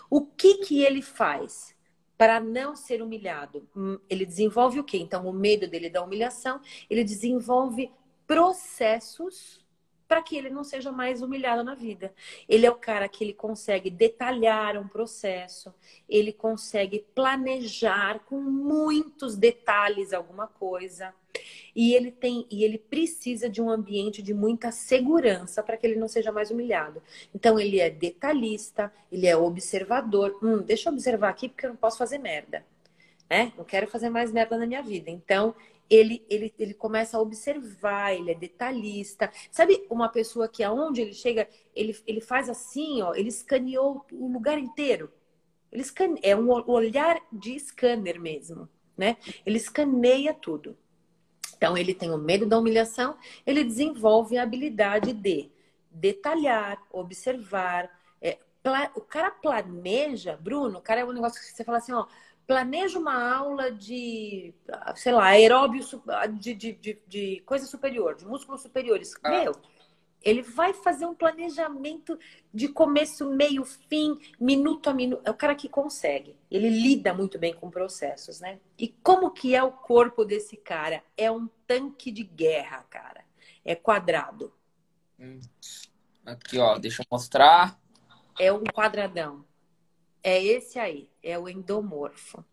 [0.09, 1.75] O que que ele faz
[2.17, 3.67] para não ser humilhado?
[3.75, 4.97] Hum, ele desenvolve o quê?
[4.97, 6.59] Então, o medo dele da humilhação,
[6.89, 7.91] ele desenvolve
[8.25, 9.60] processos
[10.11, 12.13] para que ele não seja mais humilhado na vida.
[12.49, 15.73] Ele é o cara que ele consegue detalhar um processo,
[16.09, 21.13] ele consegue planejar com muitos detalhes alguma coisa.
[21.73, 25.95] E ele tem e ele precisa de um ambiente de muita segurança para que ele
[25.95, 27.01] não seja mais humilhado.
[27.33, 30.37] Então ele é detalhista, ele é observador.
[30.43, 32.65] Hum, deixa eu observar aqui porque eu não posso fazer merda.
[33.29, 33.53] Né?
[33.57, 35.09] Não quero fazer mais merda na minha vida.
[35.09, 35.55] Então
[35.91, 39.29] ele, ele, ele começa a observar, ele é detalhista.
[39.51, 44.31] Sabe uma pessoa que aonde ele chega, ele, ele faz assim, ó, ele escaneou o
[44.31, 45.11] lugar inteiro.
[45.69, 46.17] Ele escane...
[46.23, 49.17] É um olhar de scanner mesmo, né?
[49.45, 50.77] Ele escaneia tudo.
[51.57, 55.51] Então, ele tem o medo da humilhação, ele desenvolve a habilidade de
[55.91, 57.91] detalhar, observar.
[58.21, 58.39] É,
[58.95, 62.07] O cara planeja, Bruno, o cara é um negócio que você fala assim, ó,
[62.47, 64.53] planeja uma aula de,
[64.95, 65.83] sei lá, aeróbio
[66.39, 69.13] de, de, de, de coisa superior, de músculos superiores.
[69.23, 69.29] Ah.
[69.29, 69.55] Meu,
[70.21, 72.17] ele vai fazer um planejamento
[72.53, 75.21] de começo, meio, fim, minuto a minuto.
[75.25, 76.37] É o cara que consegue.
[76.49, 78.59] Ele lida muito bem com processos, né?
[78.77, 81.03] E como que é o corpo desse cara?
[81.17, 83.25] É um tanque de guerra, cara.
[83.65, 84.53] É quadrado.
[85.19, 85.39] Hum.
[86.25, 87.79] Aqui, ó, deixa eu mostrar.
[88.39, 89.43] É um quadradão.
[90.23, 92.43] É esse aí, é o endomorfo.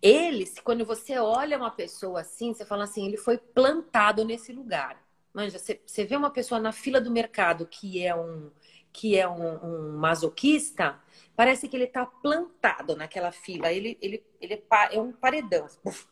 [0.00, 5.02] Ele, quando você olha uma pessoa assim, você fala assim, ele foi plantado nesse lugar.
[5.32, 8.50] Manja, você, você vê uma pessoa na fila do mercado que é um
[8.92, 11.00] que é um, um masoquista,
[11.34, 13.72] parece que ele está plantado naquela fila.
[13.72, 15.66] Ele, ele, ele é, é um paredão.
[15.82, 16.06] Uf,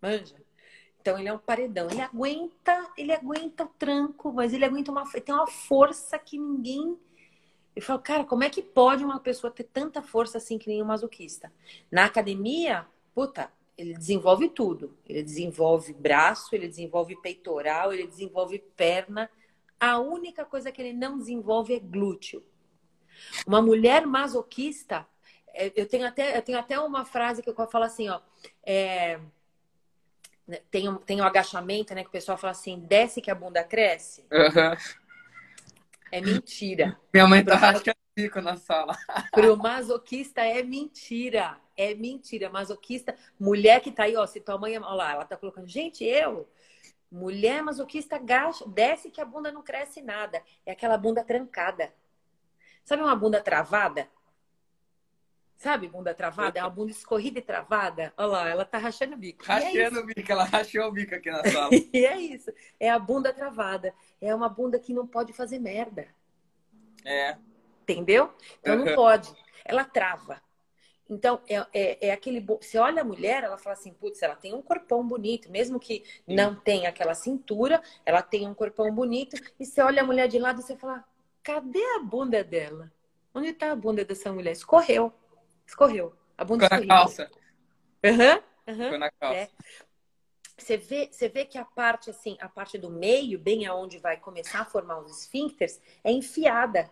[0.00, 0.36] manja?
[1.00, 1.88] Então ele é um paredão.
[1.90, 6.96] Ele aguenta, ele aguenta o tranco, mas ele aguenta uma, tem uma força que ninguém
[7.76, 10.82] eu falo, cara, como é que pode uma pessoa ter tanta força assim que nem
[10.82, 11.52] um masoquista?
[11.92, 14.96] Na academia, puta, ele desenvolve tudo.
[15.06, 19.30] Ele desenvolve braço, ele desenvolve peitoral, ele desenvolve perna.
[19.78, 22.42] A única coisa que ele não desenvolve é glúteo.
[23.46, 25.06] Uma mulher masoquista,
[25.52, 28.22] é, eu tenho até, eu tenho até uma frase que eu falo assim, ó.
[28.64, 29.20] É,
[30.70, 32.02] tem, um, tem um agachamento, né?
[32.02, 34.24] Que o pessoal fala assim, desce que a bunda cresce.
[34.32, 35.05] Uhum.
[36.10, 36.98] É mentira.
[37.12, 37.94] Minha mãe tá pro...
[38.14, 38.96] fico na sala.
[39.32, 41.58] Pro masoquista é mentira.
[41.76, 42.48] É mentira.
[42.48, 46.04] Masoquista, mulher que tá aí, ó, se tua mãe, ó lá, ela tá colocando, gente,
[46.04, 46.48] eu
[47.10, 50.42] Mulher masoquista gacha, desce que a bunda não cresce nada.
[50.64, 51.92] É aquela bunda trancada.
[52.84, 54.08] Sabe uma bunda travada?
[55.56, 56.58] Sabe, bunda travada?
[56.58, 58.12] É uma bunda escorrida e travada.
[58.16, 59.44] Olha lá, ela tá rachando o bico.
[59.44, 61.70] Rachando é o bico, ela rachou o bico aqui na sala.
[61.72, 62.52] e é isso.
[62.78, 63.94] É a bunda travada.
[64.20, 66.08] É uma bunda que não pode fazer merda.
[67.04, 67.36] É.
[67.82, 68.34] Entendeu?
[68.60, 69.32] Então não pode.
[69.64, 70.42] Ela trava.
[71.08, 72.40] Então, é, é, é, aquele.
[72.40, 76.02] Você olha a mulher, ela fala assim: putz, ela tem um corpão bonito, mesmo que
[76.26, 76.34] Sim.
[76.34, 79.36] não tenha aquela cintura, ela tem um corpão bonito.
[79.58, 81.04] E você olha a mulher de lado e você fala:
[81.42, 82.92] cadê a bunda dela?
[83.32, 84.52] Onde está a bunda dessa mulher?
[84.52, 85.12] Escorreu.
[85.66, 86.14] Escorreu.
[86.36, 87.30] A bunda Ficou na calça.
[88.04, 88.42] Aham.
[88.68, 89.38] Uhum, uhum, Ficou na calça.
[89.38, 89.48] É.
[90.58, 94.16] Você vê, você vê que a parte assim, a parte do meio, bem aonde vai
[94.16, 96.90] começar a formar os esfíncteres, é enfiada.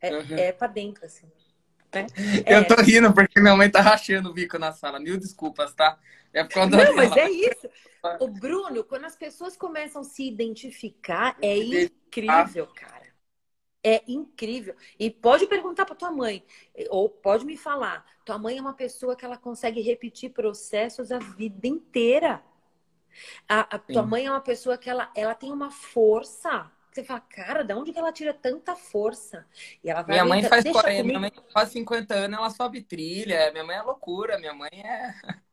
[0.00, 0.36] É, uhum.
[0.36, 1.30] é para dentro, assim.
[1.94, 2.06] Né?
[2.46, 2.64] Eu é.
[2.64, 5.00] tô rindo porque minha mãe tá rachando o bico na sala.
[5.00, 5.98] Mil desculpas, tá?
[6.32, 7.68] É por causa Não, mas é isso.
[8.20, 12.99] O Bruno, quando as pessoas começam a se identificar, é incrível, cara.
[13.82, 14.74] É incrível.
[14.98, 16.44] E pode perguntar para tua mãe,
[16.90, 18.04] ou pode me falar.
[18.24, 22.42] Tua mãe é uma pessoa que ela consegue repetir processos a vida inteira.
[23.48, 27.20] A, a tua mãe é uma pessoa que ela, ela tem uma força você fala,
[27.20, 29.46] cara, de onde que ela tira tanta força?
[29.82, 30.16] E ela vai.
[30.16, 33.52] Minha mãe faz 40, minha mãe faz 50 anos, ela sobe trilha.
[33.52, 35.14] Minha mãe é loucura, minha mãe é.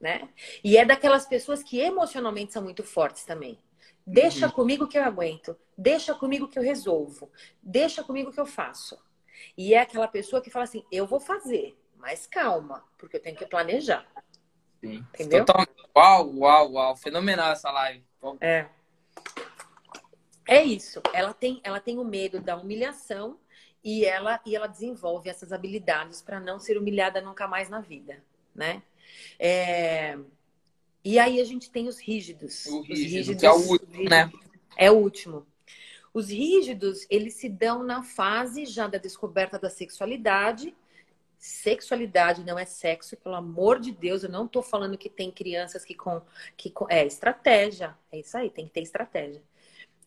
[0.00, 0.30] Né?
[0.64, 3.58] E é daquelas pessoas que emocionalmente são muito fortes também.
[4.06, 4.52] Deixa uhum.
[4.52, 5.56] comigo que eu aguento.
[5.76, 7.30] Deixa comigo que eu resolvo.
[7.62, 8.98] Deixa comigo que eu faço.
[9.56, 13.36] E é aquela pessoa que fala assim: eu vou fazer, mas calma, porque eu tenho
[13.36, 14.06] que planejar.
[14.80, 15.04] Sim.
[15.14, 15.44] Entendeu?
[15.44, 15.66] Total...
[15.96, 16.96] Uau, uau, uau.
[16.96, 18.04] Fenomenal essa live.
[18.40, 18.66] É.
[20.46, 21.00] É isso.
[21.12, 23.38] Ela tem, ela tem o medo da humilhação
[23.84, 28.22] e ela, e ela desenvolve essas habilidades para não ser humilhada nunca mais na vida,
[28.54, 28.82] né?
[29.38, 30.18] É...
[31.04, 32.66] E aí a gente tem os rígidos.
[32.66, 34.32] O rígido, os rígidos, que é o último, né?
[34.76, 35.46] É o último.
[36.12, 40.74] Os rígidos, eles se dão na fase já da descoberta da sexualidade.
[41.38, 44.22] Sexualidade não é sexo, pelo amor de Deus.
[44.22, 46.20] Eu não estou falando que tem crianças que com,
[46.56, 47.96] que com, é estratégia.
[48.12, 49.42] É isso aí, tem que ter estratégia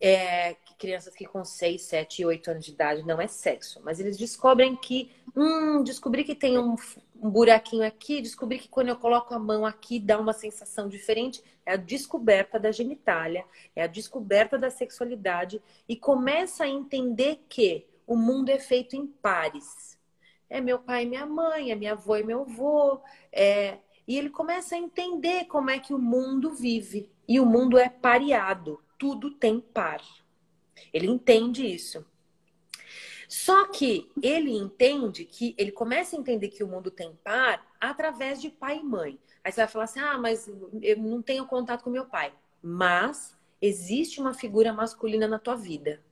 [0.00, 4.16] é, crianças que com 6, 7, 8 anos de idade não é sexo, mas eles
[4.16, 6.76] descobrem que, hum, descobri que tem um,
[7.20, 11.42] um buraquinho aqui, descobri que quando eu coloco a mão aqui dá uma sensação diferente.
[11.66, 17.86] É a descoberta da genitália, é a descoberta da sexualidade e começa a entender que
[18.06, 19.98] o mundo é feito em pares.
[20.50, 23.00] É meu pai e minha mãe, é minha avó e meu avô,
[23.32, 23.78] é...
[24.06, 27.10] e ele começa a entender como é que o mundo vive.
[27.26, 30.02] E o mundo é pareado tudo tem par.
[30.90, 32.06] Ele entende isso.
[33.28, 38.40] Só que ele entende que ele começa a entender que o mundo tem par através
[38.40, 39.18] de pai e mãe.
[39.44, 40.50] Aí você vai falar assim: "Ah, mas
[40.80, 42.32] eu não tenho contato com meu pai".
[42.62, 46.02] Mas existe uma figura masculina na tua vida.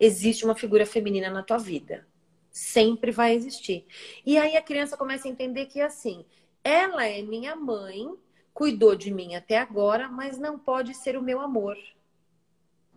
[0.00, 2.04] Existe uma figura feminina na tua vida.
[2.50, 3.86] Sempre vai existir.
[4.26, 6.24] E aí a criança começa a entender que assim,
[6.64, 8.12] ela é minha mãe,
[8.52, 11.76] cuidou de mim até agora, mas não pode ser o meu amor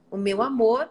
[0.10, 0.90] o meu amor.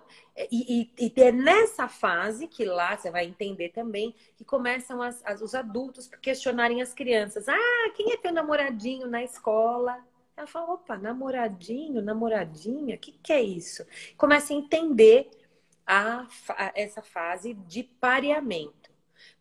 [0.51, 5.25] E, e, e, é nessa fase que lá você vai entender também que começam as,
[5.25, 7.49] as, os adultos questionarem as crianças.
[7.49, 9.99] Ah, quem é teu namoradinho na escola?
[10.37, 13.87] Ela fala, opa, namoradinho, namoradinha, o que, que é isso?
[14.19, 15.31] Começa a entender
[15.87, 18.91] a, a, essa fase de pareamento.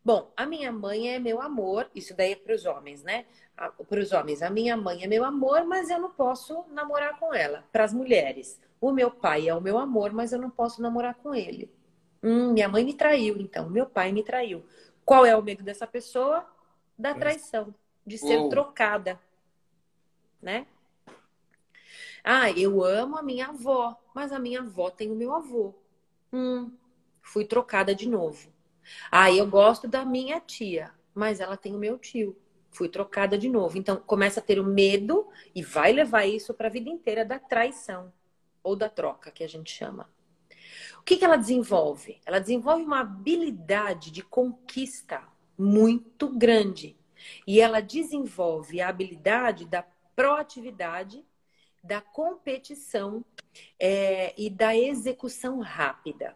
[0.04, 3.26] Bom, a minha mãe é meu amor, isso daí é para os homens, né?
[3.56, 7.34] Para os homens, a minha mãe é meu amor, mas eu não posso namorar com
[7.34, 7.64] ela.
[7.72, 11.16] Para as mulheres, o meu pai é o meu amor, mas eu não posso namorar
[11.16, 11.72] com ele.
[12.22, 13.70] Hum, minha mãe me traiu, então.
[13.70, 14.66] Meu pai me traiu.
[15.06, 16.46] Qual é o medo dessa pessoa?
[16.98, 17.74] Da traição,
[18.06, 18.50] de ser oh.
[18.50, 19.20] trocada,
[20.42, 20.66] né?
[22.24, 25.76] Ah, eu amo a minha avó, mas a minha avó tem o meu avô.
[26.34, 26.72] Hum,
[27.22, 28.52] fui trocada de novo.
[29.12, 32.36] Ah, eu gosto da minha tia, mas ela tem o meu tio.
[32.76, 33.78] Fui trocada de novo.
[33.78, 37.40] Então, começa a ter o medo e vai levar isso para a vida inteira da
[37.40, 38.12] traição
[38.62, 40.10] ou da troca, que a gente chama.
[41.00, 42.20] O que, que ela desenvolve?
[42.26, 45.24] Ela desenvolve uma habilidade de conquista
[45.58, 46.98] muito grande.
[47.48, 51.24] E ela desenvolve a habilidade da proatividade,
[51.82, 53.24] da competição
[53.80, 56.36] é, e da execução rápida.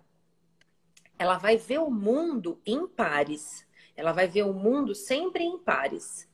[1.17, 3.67] Ela vai ver o mundo em pares.
[3.99, 6.27] Ela vai ver o mundo sempre em pares.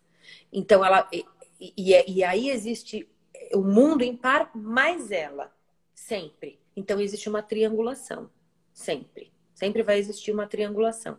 [0.53, 1.07] Então, ela.
[1.11, 1.25] E,
[1.59, 3.09] e, e aí existe
[3.53, 5.53] o mundo em par mais ela.
[5.93, 6.59] Sempre.
[6.75, 8.29] Então existe uma triangulação.
[8.73, 9.31] Sempre.
[9.53, 11.17] Sempre vai existir uma triangulação.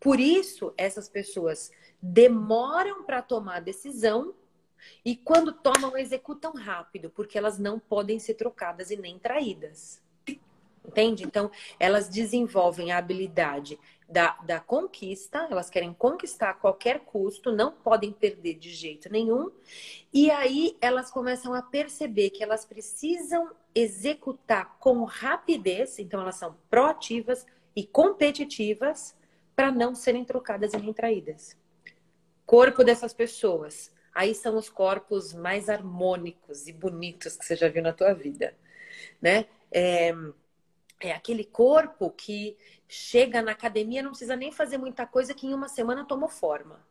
[0.00, 1.70] Por isso, essas pessoas
[2.02, 4.34] demoram para tomar decisão
[5.04, 10.02] e quando tomam, executam rápido, porque elas não podem ser trocadas e nem traídas.
[10.84, 11.24] Entende?
[11.24, 13.78] Então, elas desenvolvem a habilidade
[14.08, 19.50] da, da conquista, elas querem conquistar a qualquer custo, não podem perder de jeito nenhum.
[20.12, 26.56] E aí elas começam a perceber que elas precisam executar com rapidez, então elas são
[26.70, 27.44] proativas
[27.74, 29.14] e competitivas
[29.54, 31.56] para não serem trocadas e nem traídas.
[32.44, 33.92] Corpo dessas pessoas.
[34.14, 38.54] Aí são os corpos mais harmônicos e bonitos que você já viu na tua vida,
[39.20, 39.46] né?
[39.70, 40.14] É,
[41.00, 42.56] é aquele corpo que
[42.88, 46.84] chega na academia, não precisa nem fazer muita coisa, que em uma semana tomou forma.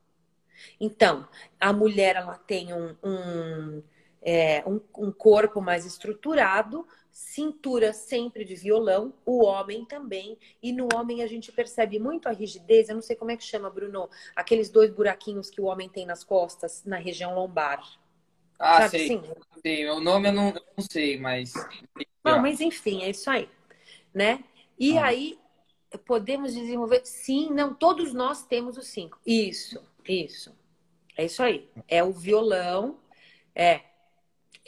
[0.80, 1.28] Então,
[1.60, 3.84] a mulher ela tem um, um,
[4.22, 10.38] é, um, um corpo mais estruturado, cintura sempre de violão, o homem também.
[10.62, 13.44] E no homem a gente percebe muito a rigidez, eu não sei como é que
[13.44, 17.82] chama, Bruno, aqueles dois buraquinhos que o homem tem nas costas, na região lombar.
[18.58, 19.18] Ah, Sabe sei.
[19.18, 19.34] Assim?
[19.62, 19.90] sei.
[19.90, 21.54] O nome eu não, eu não sei, mas.
[22.24, 23.50] Não, mas enfim, é isso aí.
[24.16, 24.46] Né?
[24.80, 25.08] E ah.
[25.08, 25.38] aí
[26.06, 27.02] podemos desenvolver.
[27.06, 29.20] Sim, não, todos nós temos os cinco.
[29.26, 30.56] Isso, isso.
[31.18, 31.70] É isso aí.
[31.88, 33.00] É o violão.
[33.54, 33.82] É.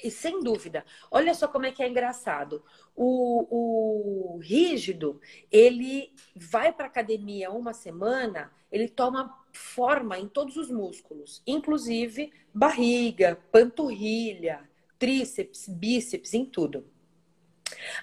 [0.03, 0.85] E sem dúvida.
[1.09, 2.63] Olha só como é que é engraçado.
[2.95, 5.19] O, o rígido,
[5.51, 13.39] ele vai para academia uma semana, ele toma forma em todos os músculos, inclusive barriga,
[13.51, 14.69] panturrilha,
[14.99, 16.85] tríceps, bíceps, em tudo.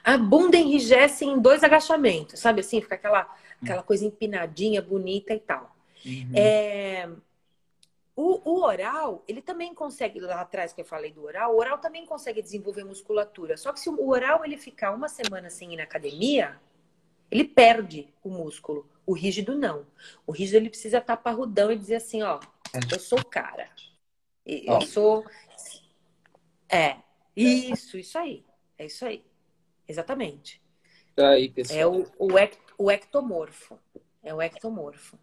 [0.02, 2.80] A bunda enrijece em dois agachamentos, sabe assim?
[2.80, 5.74] Fica aquela, aquela coisa empinadinha, bonita e tal.
[6.04, 6.32] Uhum.
[6.34, 7.08] É...
[8.16, 11.78] O, o, oral, ele também consegue, lá atrás que eu falei do oral, o oral
[11.78, 13.56] também consegue desenvolver musculatura.
[13.56, 16.56] Só que se o oral ele ficar uma semana sem ir na academia,
[17.28, 18.88] ele perde o músculo.
[19.04, 19.84] O rígido não.
[20.24, 22.38] O rígido ele precisa estar parrudão e dizer assim, ó,
[22.92, 23.68] eu sou o cara.
[24.46, 25.24] Eu sou.
[26.68, 26.96] É,
[27.34, 28.44] isso, isso aí.
[28.78, 29.24] É isso aí.
[29.86, 30.62] Exatamente.
[31.14, 31.78] Tá aí, pessoal.
[31.78, 33.78] É o, o, ect, o ectomorfo.
[34.22, 35.18] É o ectomorfo.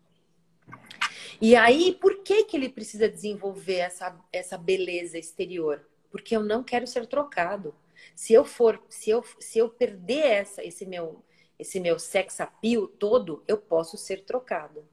[1.42, 5.86] E aí, por que, que ele precisa desenvolver essa, essa beleza exterior?
[6.10, 7.74] Porque eu não quero ser trocado.
[8.16, 11.24] Se eu for, se eu, se eu perder essa, esse meu,
[11.58, 14.88] esse meu sex appeal todo, eu posso ser trocado.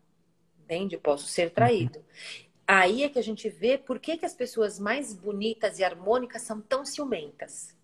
[0.62, 0.96] Entende?
[0.96, 2.04] Eu posso ser traído.
[2.66, 6.42] Aí é que a gente vê por que, que as pessoas mais bonitas e harmônicas
[6.42, 7.74] são tão ciumentas.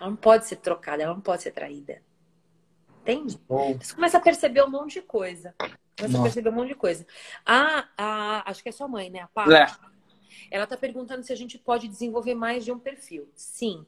[0.00, 2.02] Ela não pode ser trocada, ela não pode ser traída.
[3.02, 3.38] Entende?
[3.46, 3.76] Bom.
[3.78, 5.54] Você começa a perceber um monte de coisa.
[5.58, 6.18] Começa Nossa.
[6.18, 7.06] a perceber um monte de coisa.
[7.44, 9.20] Ah, a, acho que é sua mãe, né?
[9.20, 9.58] A Paula.
[9.58, 9.66] É.
[10.50, 13.28] Ela está perguntando se a gente pode desenvolver mais de um perfil.
[13.34, 13.86] Sim.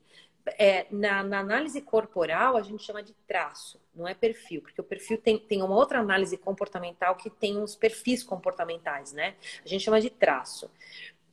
[0.58, 4.84] É, na, na, análise corporal, a gente chama de traço, não é perfil, porque o
[4.84, 9.34] perfil tem, tem uma outra análise comportamental que tem uns perfis comportamentais, né?
[9.64, 10.70] A gente chama de traço.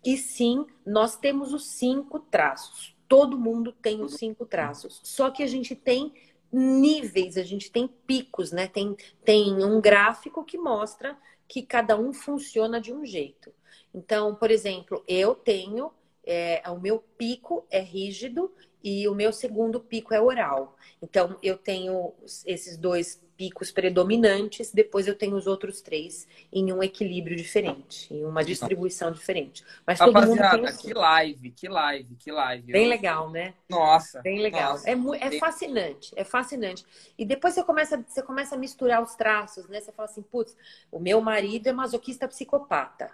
[0.04, 2.93] E sim, nós temos os cinco traços.
[3.14, 5.00] Todo mundo tem os cinco traços.
[5.04, 6.12] Só que a gente tem
[6.52, 8.66] níveis, a gente tem picos, né?
[8.66, 11.16] Tem, tem um gráfico que mostra
[11.48, 13.54] que cada um funciona de um jeito.
[13.94, 15.92] Então, por exemplo, eu tenho,
[16.26, 18.52] é, o meu pico é rígido
[18.84, 20.76] e o meu segundo pico é oral.
[21.00, 22.16] Então, eu tenho
[22.48, 28.24] esses dois picos predominantes, depois eu tenho os outros três em um equilíbrio diferente, em
[28.24, 29.66] uma distribuição diferente.
[29.86, 32.72] Mas todo Rapaziada, mundo tem que live, que live, que live.
[32.72, 33.54] Bem legal, né?
[33.68, 34.22] Nossa.
[34.22, 34.72] Bem legal.
[34.72, 34.90] Nossa.
[34.90, 36.86] É, é fascinante, é fascinante.
[37.18, 39.82] E depois você começa, você começa a misturar os traços, né?
[39.82, 40.56] Você fala assim, putz,
[40.90, 43.12] o meu marido é masoquista psicopata.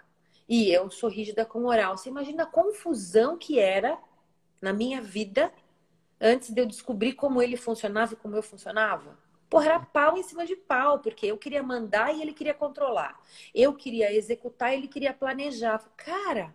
[0.48, 1.96] E eu sou rígida com oral.
[1.96, 3.98] Você imagina a confusão que era
[4.62, 5.52] na minha vida
[6.20, 9.18] antes de eu descobrir como ele funcionava e como eu funcionava?
[9.50, 13.20] Porra, era pau em cima de pau, porque eu queria mandar e ele queria controlar.
[13.52, 15.82] Eu queria executar e ele queria planejar.
[15.96, 16.54] Cara,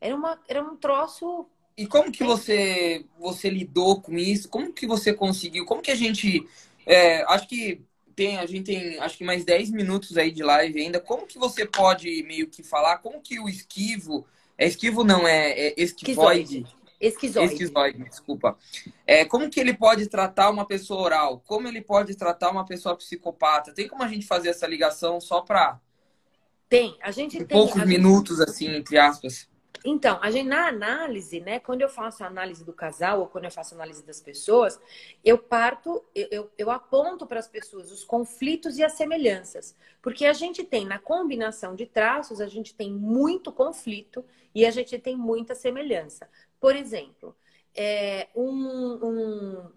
[0.00, 1.46] era, uma, era um troço.
[1.76, 4.48] E como que você, você lidou com isso?
[4.48, 5.66] Como que você conseguiu?
[5.66, 6.48] Como que a gente.
[6.86, 7.82] É, acho que
[8.16, 10.98] tem, a gente tem acho que mais 10 minutos aí de live ainda.
[11.00, 12.98] Como que você pode meio que falar?
[12.98, 14.26] Como que o esquivo.
[14.56, 16.60] É esquivo não, é, é esquivoide.
[16.60, 17.54] esquivoide Esquizoide.
[17.54, 18.56] Esquizoide, desculpa.
[19.04, 21.42] É, como que ele pode tratar uma pessoa oral?
[21.44, 23.74] Como ele pode tratar uma pessoa psicopata?
[23.74, 25.80] Tem como a gente fazer essa ligação só para...
[26.68, 26.96] Tem.
[27.02, 27.58] A gente tem...
[27.58, 28.48] Poucos minutos, gente...
[28.48, 29.48] assim, entre aspas.
[29.84, 33.46] Então, a gente, na análise, né, quando eu faço a análise do casal ou quando
[33.46, 34.80] eu faço a análise das pessoas,
[35.24, 39.76] eu parto, eu, eu, eu aponto para as pessoas os conflitos e as semelhanças.
[40.00, 44.24] Porque a gente tem, na combinação de traços, a gente tem muito conflito
[44.54, 46.28] e a gente tem muita semelhança.
[46.62, 47.34] Por exemplo,
[47.74, 49.72] é, um, um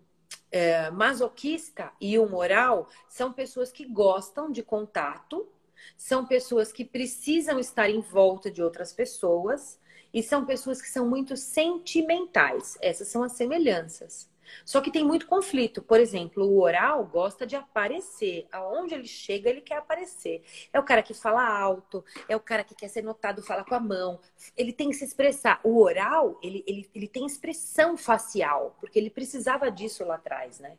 [0.52, 5.50] é, masoquista e um oral são pessoas que gostam de contato,
[5.98, 9.80] são pessoas que precisam estar em volta de outras pessoas
[10.14, 12.78] e são pessoas que são muito sentimentais.
[12.80, 14.30] Essas são as semelhanças.
[14.66, 15.82] Só que tem muito conflito.
[15.82, 18.48] Por exemplo, o oral gosta de aparecer.
[18.52, 20.44] Aonde ele chega, ele quer aparecer.
[20.72, 23.76] É o cara que fala alto, é o cara que quer ser notado, fala com
[23.76, 24.20] a mão.
[24.56, 25.60] Ele tem que se expressar.
[25.64, 30.78] O oral, ele, ele, ele tem expressão facial, porque ele precisava disso lá atrás, né?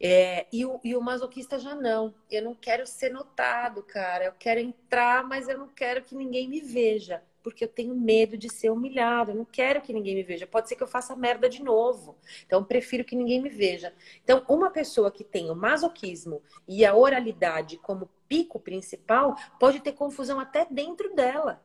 [0.00, 2.14] É, e, o, e o masoquista já não.
[2.30, 4.26] Eu não quero ser notado, cara.
[4.26, 8.36] Eu quero entrar, mas eu não quero que ninguém me veja porque eu tenho medo
[8.36, 10.46] de ser humilhado, eu não quero que ninguém me veja.
[10.46, 12.16] Pode ser que eu faça merda de novo.
[12.46, 13.92] Então, eu prefiro que ninguém me veja.
[14.22, 19.92] Então, uma pessoa que tem o masoquismo e a oralidade como pico principal pode ter
[19.92, 21.62] confusão até dentro dela.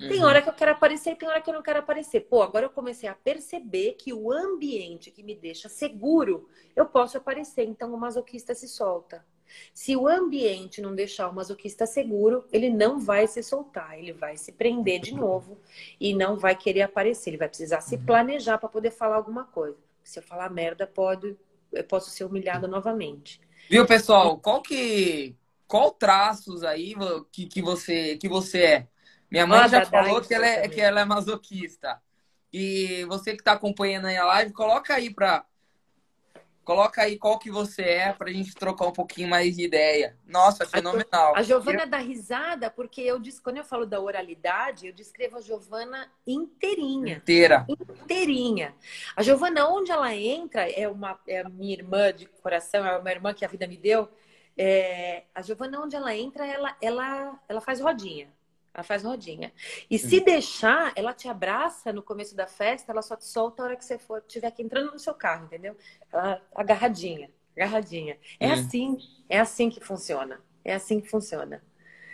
[0.00, 0.08] Uhum.
[0.08, 2.20] Tem hora que eu quero aparecer e tem hora que eu não quero aparecer.
[2.20, 7.16] Pô, agora eu comecei a perceber que o ambiente que me deixa seguro, eu posso
[7.16, 7.64] aparecer.
[7.64, 9.24] Então o masoquista se solta.
[9.72, 14.36] Se o ambiente não deixar o masoquista seguro, ele não vai se soltar, ele vai
[14.36, 15.58] se prender de novo
[16.00, 17.30] e não vai querer aparecer.
[17.30, 19.78] Ele vai precisar se planejar para poder falar alguma coisa.
[20.02, 21.36] Se eu falar merda, pode,
[21.72, 23.40] eu posso ser humilhado novamente.
[23.68, 24.38] Viu, pessoal?
[24.38, 25.34] Qual que
[25.66, 26.94] qual traços aí
[27.32, 28.88] que, que você que você é?
[29.30, 32.00] Minha mãe ah, já falou que ela, é, que ela é masoquista.
[32.52, 35.44] E você que está acompanhando aí a live, coloca aí para
[36.66, 40.16] Coloca aí qual que você é pra gente trocar um pouquinho mais de ideia.
[40.26, 41.36] Nossa, fenomenal.
[41.36, 41.86] A Giovana eu...
[41.88, 47.18] dá risada porque eu quando eu falo da oralidade, eu descrevo a Giovana inteirinha.
[47.18, 47.64] Inteira.
[47.68, 48.74] Inteirinha.
[49.14, 53.12] A Giovana, onde ela entra, é uma é a minha irmã de coração, é uma
[53.12, 54.08] irmã que a vida me deu.
[54.58, 58.26] É, a Giovana, onde ela entra, ela, ela, ela faz rodinha.
[58.76, 59.50] Ela faz rodinha.
[59.90, 63.64] E se deixar, ela te abraça no começo da festa, ela só te solta a
[63.64, 65.74] hora que você for, tiver aqui entrando no seu carro, entendeu?
[66.12, 68.18] Ela agarradinha, agarradinha.
[68.38, 68.52] É hum.
[68.52, 68.98] assim,
[69.30, 70.42] é assim que funciona.
[70.62, 71.62] É assim que funciona.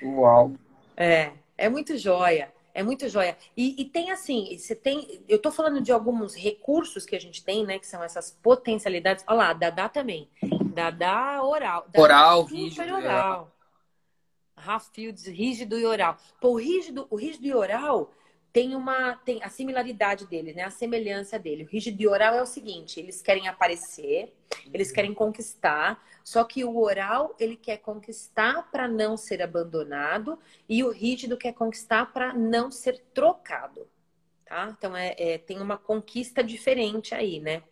[0.00, 0.52] Uau!
[0.96, 2.52] É, é muito joia.
[2.72, 3.36] É muito joia.
[3.56, 5.22] E, e, tem assim, você tem.
[5.28, 7.78] Eu tô falando de alguns recursos que a gente tem, né?
[7.78, 9.24] Que são essas potencialidades.
[9.26, 10.30] Olha lá, Dadá também.
[10.72, 11.86] Dadá oral.
[11.88, 12.94] Dadá oral, rígido.
[12.94, 13.52] Oral.
[14.64, 16.16] Half Fields, rígido e oral.
[16.40, 18.12] Pô, o rígido, o rígido e oral
[18.52, 20.64] tem uma tem a similaridade dele, né?
[20.64, 21.64] A semelhança dele.
[21.64, 24.34] O rígido e oral é o seguinte, eles querem aparecer,
[24.72, 24.94] eles uhum.
[24.94, 30.38] querem conquistar, só que o oral, ele quer conquistar para não ser abandonado
[30.68, 33.88] e o rígido quer conquistar para não ser trocado,
[34.44, 34.74] tá?
[34.76, 37.62] Então é, é, tem uma conquista diferente aí, né?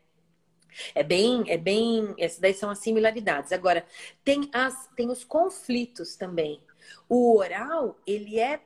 [0.95, 3.53] É bem, é bem, essas daí são as similaridades.
[3.53, 3.85] Agora,
[4.25, 6.61] tem as tem os conflitos também.
[7.09, 8.61] O oral, ele é.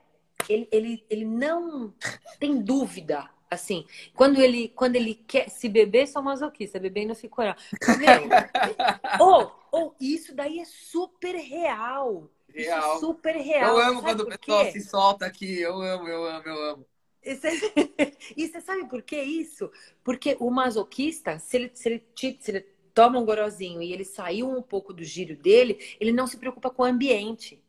[0.49, 1.95] Ele, ele, ele não
[2.39, 3.31] tem dúvida.
[3.51, 7.57] Assim, quando ele, quando ele quer se beber, só masoquista, beber não fica oral.
[9.21, 12.29] ou, ou isso daí é super real.
[12.49, 12.97] Real.
[12.97, 13.79] É super real.
[13.79, 15.61] Eu amo quando o pessoal se solta aqui.
[15.61, 16.87] Eu amo, eu amo, eu amo.
[18.37, 19.71] E você sabe por que isso?
[20.03, 22.61] Porque o masoquista, se ele, se ele, se ele
[22.93, 26.71] toma um gorozinho e ele saiu um pouco do giro dele, ele não se preocupa
[26.71, 27.64] com o ambiente.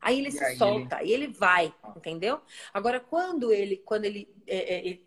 [0.00, 1.10] Aí ele e se aí solta, ele...
[1.10, 2.40] e ele vai, entendeu?
[2.72, 4.98] Agora, quando ele, quando ele, é, é,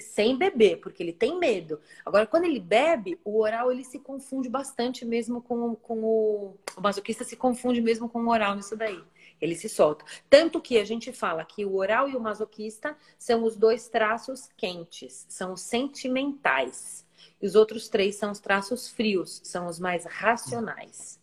[0.00, 1.80] sem beber, porque ele tem medo.
[2.04, 6.80] Agora, quando ele bebe, o oral ele se confunde bastante mesmo com, com o, o
[6.80, 9.02] masoquista se confunde mesmo com o oral nisso daí.
[9.40, 10.04] Ele se solta.
[10.30, 14.48] Tanto que a gente fala que o oral e o masoquista são os dois traços
[14.56, 17.06] quentes, são os sentimentais.
[17.40, 21.20] E os outros três são os traços frios, são os mais racionais.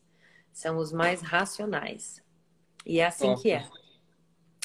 [0.54, 2.24] São os mais racionais.
[2.86, 3.68] E é assim que é.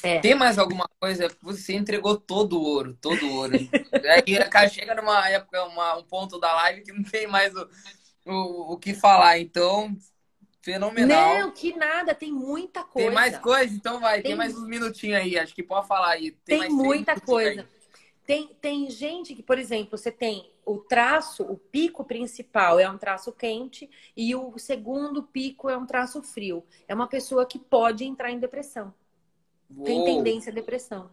[0.03, 0.19] é.
[0.19, 1.27] Tem mais alguma coisa?
[1.41, 3.53] Você entregou todo o ouro, todo o ouro.
[4.53, 7.67] Aí chega numa época, uma, um ponto da live que não tem mais o,
[8.25, 9.39] o, o que falar.
[9.39, 9.95] Então,
[10.61, 11.39] fenomenal.
[11.39, 13.07] Não, que nada, tem muita coisa.
[13.07, 13.73] Tem mais coisa?
[13.73, 16.31] Então vai, tem, tem mais uns minutinhos aí, acho que pode falar aí.
[16.45, 17.67] Tem, tem muita coisa.
[18.25, 22.97] Tem, tem gente que, por exemplo, você tem o traço, o pico principal é um
[22.97, 26.63] traço quente e o segundo pico é um traço frio.
[26.87, 28.93] É uma pessoa que pode entrar em depressão.
[29.75, 29.85] Uou.
[29.85, 31.09] Tem tendência à depressão.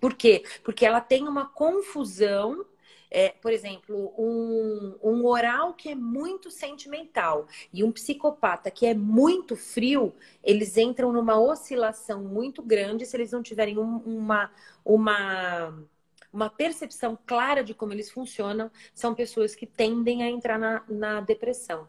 [0.00, 0.44] Por quê?
[0.62, 2.66] Porque ela tem uma confusão
[3.10, 8.94] é, por exemplo, um, um oral que é muito sentimental e um psicopata que é
[8.94, 10.12] muito frio,
[10.42, 14.50] eles entram numa oscilação muito grande se eles não tiverem um, uma,
[14.84, 15.72] uma
[16.36, 21.20] uma percepção clara de como eles funcionam, são pessoas que tendem a entrar na, na
[21.22, 21.88] depressão.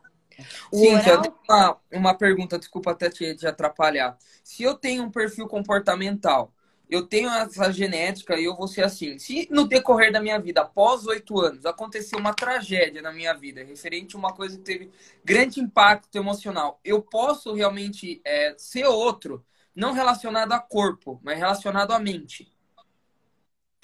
[0.71, 1.23] O Sim, oral...
[1.25, 4.17] eu uma, uma pergunta, desculpa até te, te atrapalhar.
[4.43, 6.53] Se eu tenho um perfil comportamental,
[6.89, 9.19] eu tenho essa genética e eu vou ser assim.
[9.19, 13.61] Se no decorrer da minha vida, após oito anos, aconteceu uma tragédia na minha vida,
[13.63, 14.89] referente a uma coisa que teve
[15.25, 19.43] grande impacto emocional, eu posso realmente é, ser outro,
[19.75, 22.55] não relacionado a corpo, mas relacionado à mente.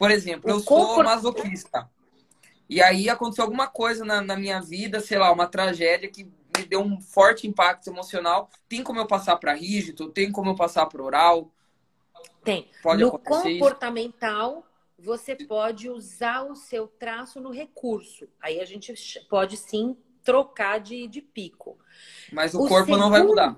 [0.04, 1.90] Por exemplo, eu sou masoquista.
[2.70, 6.66] E aí aconteceu alguma coisa na, na minha vida, sei lá, uma tragédia que me
[6.66, 8.50] deu um forte impacto emocional.
[8.68, 10.10] Tem como eu passar para rígido?
[10.10, 11.50] Tem como eu passar para oral?
[12.44, 12.70] Tem.
[12.82, 14.68] Pode no comportamental,
[15.00, 15.06] isso?
[15.06, 18.28] você pode usar o seu traço no recurso.
[18.42, 18.94] Aí a gente
[19.30, 21.80] pode sim trocar de, de pico.
[22.30, 23.00] Mas o, o corpo segundo...
[23.00, 23.58] não vai mudar.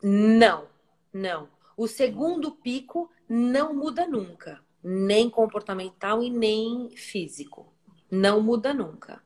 [0.00, 0.68] Não,
[1.12, 1.48] não.
[1.76, 7.72] O segundo pico não muda nunca, nem comportamental e nem físico.
[8.10, 9.22] Não muda nunca.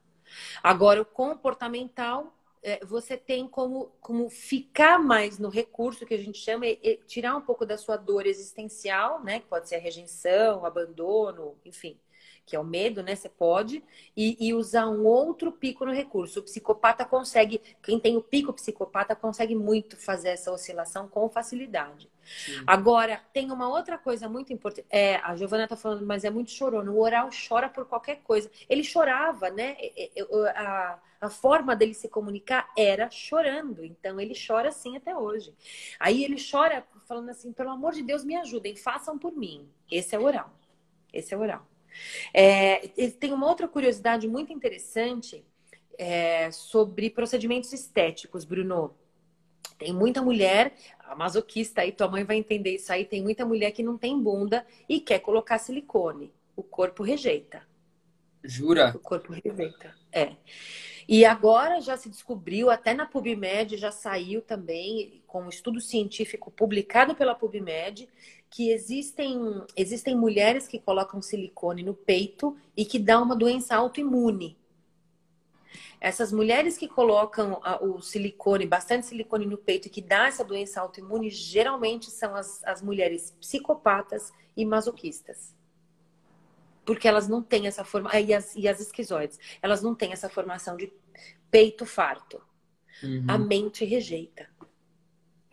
[0.62, 6.38] Agora, o comportamental, é, você tem como, como ficar mais no recurso que a gente
[6.38, 9.40] chama, é, é tirar um pouco da sua dor existencial, né?
[9.40, 11.98] Que pode ser a rejeição, o abandono, enfim
[12.46, 13.14] que é o medo, né?
[13.14, 13.82] Você pode,
[14.16, 16.40] e, e, usar um outro pico no recurso.
[16.40, 22.10] O psicopata consegue, quem tem o pico psicopata consegue muito fazer essa oscilação com facilidade.
[22.24, 22.62] Sim.
[22.66, 24.86] Agora, tem uma outra coisa muito importante.
[24.90, 26.90] É, a Giovana tá falando, mas é muito chorona.
[26.90, 28.50] O oral chora por qualquer coisa.
[28.68, 29.76] Ele chorava, né?
[30.54, 33.84] A, a forma dele se comunicar era chorando.
[33.84, 35.54] Então, ele chora assim até hoje.
[35.98, 39.68] Aí ele chora falando assim: pelo amor de Deus, me ajudem, façam por mim.
[39.90, 40.50] Esse é o oral.
[41.12, 41.66] Esse é o oral.
[42.32, 42.88] É,
[43.18, 45.44] tem uma outra curiosidade muito interessante
[45.98, 48.94] é, sobre procedimentos estéticos, Bruno.
[49.78, 53.72] Tem muita mulher, a masoquista aí, tua mãe vai entender isso aí, tem muita mulher
[53.72, 56.32] que não tem bunda e quer colocar silicone.
[56.56, 57.66] O corpo rejeita.
[58.42, 58.92] Jura?
[58.94, 59.94] O corpo rejeita.
[60.12, 60.36] É.
[61.08, 66.50] E agora já se descobriu, até na PubMed já saiu também, com um estudo científico
[66.50, 68.08] publicado pela PubMed,
[68.54, 74.56] que existem, existem mulheres que colocam silicone no peito e que dá uma doença autoimune.
[76.00, 80.80] Essas mulheres que colocam o silicone, bastante silicone no peito e que dá essa doença
[80.80, 85.52] autoimune, geralmente são as, as mulheres psicopatas e masoquistas.
[86.84, 88.08] Porque elas não têm essa forma.
[88.20, 90.92] E as, e as esquizoides, elas não têm essa formação de
[91.50, 92.40] peito farto.
[93.02, 93.24] Uhum.
[93.26, 94.48] A mente rejeita.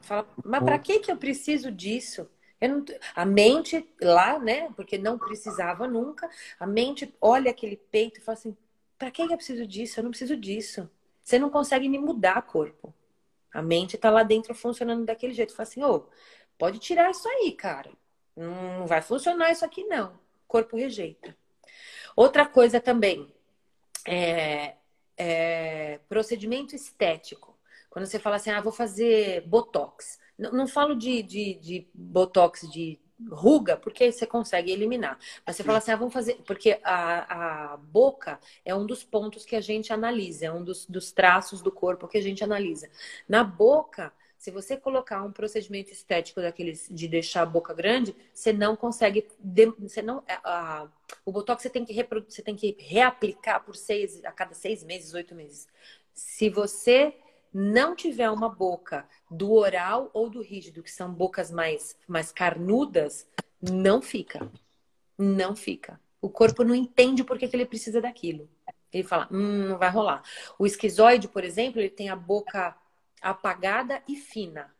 [0.01, 2.29] Fala, mas para que, que eu preciso disso?
[2.67, 2.85] Não,
[3.15, 4.69] a mente lá, né?
[4.75, 6.29] Porque não precisava nunca.
[6.59, 8.55] A mente olha aquele peito e fala assim:
[8.97, 9.99] para que eu preciso disso?
[9.99, 10.89] Eu não preciso disso.
[11.23, 12.93] Você não consegue me mudar corpo.
[13.53, 15.55] A mente tá lá dentro funcionando daquele jeito.
[15.55, 16.03] Fala assim: ô, oh,
[16.57, 17.91] pode tirar isso aí, cara.
[18.35, 20.13] Não vai funcionar isso aqui, não.
[20.13, 21.35] O corpo rejeita.
[22.15, 23.33] Outra coisa também
[24.07, 24.75] é,
[25.17, 27.57] é procedimento estético.
[27.89, 30.19] Quando você fala assim, ah, vou fazer botox.
[30.41, 35.19] Não, não falo de, de, de botox de ruga, porque você consegue eliminar.
[35.45, 36.41] Mas você fala assim, ah, vamos fazer.
[36.47, 40.87] Porque a, a boca é um dos pontos que a gente analisa, é um dos,
[40.87, 42.89] dos traços do corpo que a gente analisa.
[43.29, 48.51] Na boca, se você colocar um procedimento estético daqueles de deixar a boca grande, você
[48.51, 49.27] não consegue.
[49.77, 50.87] Você não, a,
[51.23, 51.93] o botox você tem que
[52.27, 55.67] você tem que reaplicar por seis, a cada seis meses, oito meses.
[56.15, 57.13] Se você
[57.53, 63.27] não tiver uma boca do oral ou do rígido, que são bocas mais, mais carnudas,
[63.61, 64.49] não fica.
[65.17, 65.99] Não fica.
[66.21, 68.49] O corpo não entende por que, que ele precisa daquilo.
[68.91, 70.23] Ele fala, hum, não vai rolar.
[70.57, 72.75] O esquizoide, por exemplo, ele tem a boca
[73.21, 74.73] apagada e fina.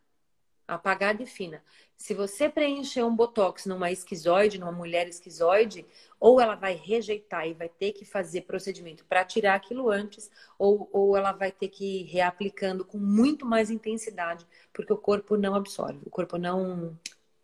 [0.72, 1.62] Apagada e fina.
[1.98, 5.86] Se você preencher um botox numa esquizoide, numa mulher esquizoide,
[6.18, 10.90] ou ela vai rejeitar e vai ter que fazer procedimento para tirar aquilo antes, ou,
[10.94, 15.56] ou ela vai ter que ir reaplicando com muito mais intensidade, porque o corpo não
[15.56, 16.98] absorve, o corpo não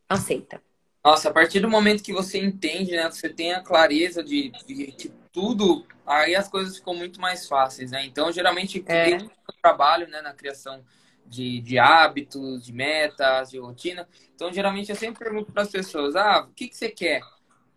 [0.08, 0.62] aceita.
[1.04, 4.92] Nossa, a partir do momento que você entende, né, você tem a clareza de, de,
[4.94, 8.06] de tudo, aí as coisas ficam muito mais fáceis, né?
[8.06, 9.18] Então, geralmente, é.
[9.18, 9.30] eu
[9.62, 10.82] trabalho né, na criação
[11.28, 14.08] de, de hábitos, de metas, de rotina.
[14.36, 17.22] Então, geralmente, eu sempre pergunto para as pessoas: ah, o que, que você quer?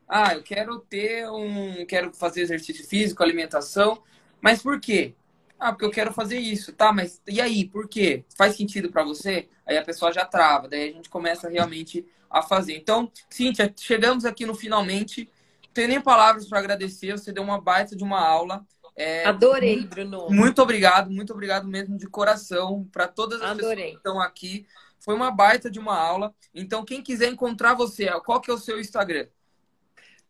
[0.09, 1.85] Ah, eu quero ter um.
[1.87, 4.03] Quero fazer exercício físico, alimentação.
[4.41, 5.15] Mas por quê?
[5.59, 6.93] Ah, porque eu quero fazer isso, tá?
[6.93, 8.25] Mas e aí, por quê?
[8.37, 9.49] Faz sentido para você?
[9.67, 12.77] Aí a pessoa já trava, daí a gente começa realmente a fazer.
[12.77, 15.29] Então, Cíntia, chegamos aqui no finalmente.
[15.65, 18.67] Não tenho nem palavras para agradecer, você deu uma baita de uma aula.
[18.97, 20.29] É, Adorei, Bruno.
[20.31, 23.69] Muito obrigado, muito obrigado mesmo de coração para todas as Adorei.
[23.69, 24.67] pessoas que estão aqui.
[24.99, 26.35] Foi uma baita de uma aula.
[26.55, 29.27] Então, quem quiser encontrar você, qual que é o seu Instagram?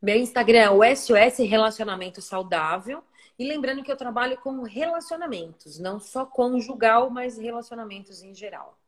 [0.01, 3.03] Meu Instagram é o SOS Relacionamento Saudável.
[3.41, 8.79] E lembrando que eu trabalho com relacionamentos, não só conjugal, mas relacionamentos em geral.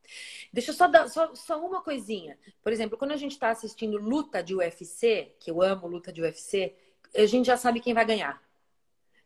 [0.53, 2.37] Deixa eu só dar só, só uma coisinha.
[2.61, 6.21] Por exemplo, quando a gente está assistindo luta de UFC, que eu amo luta de
[6.21, 6.75] UFC,
[7.15, 8.42] a gente já sabe quem vai ganhar.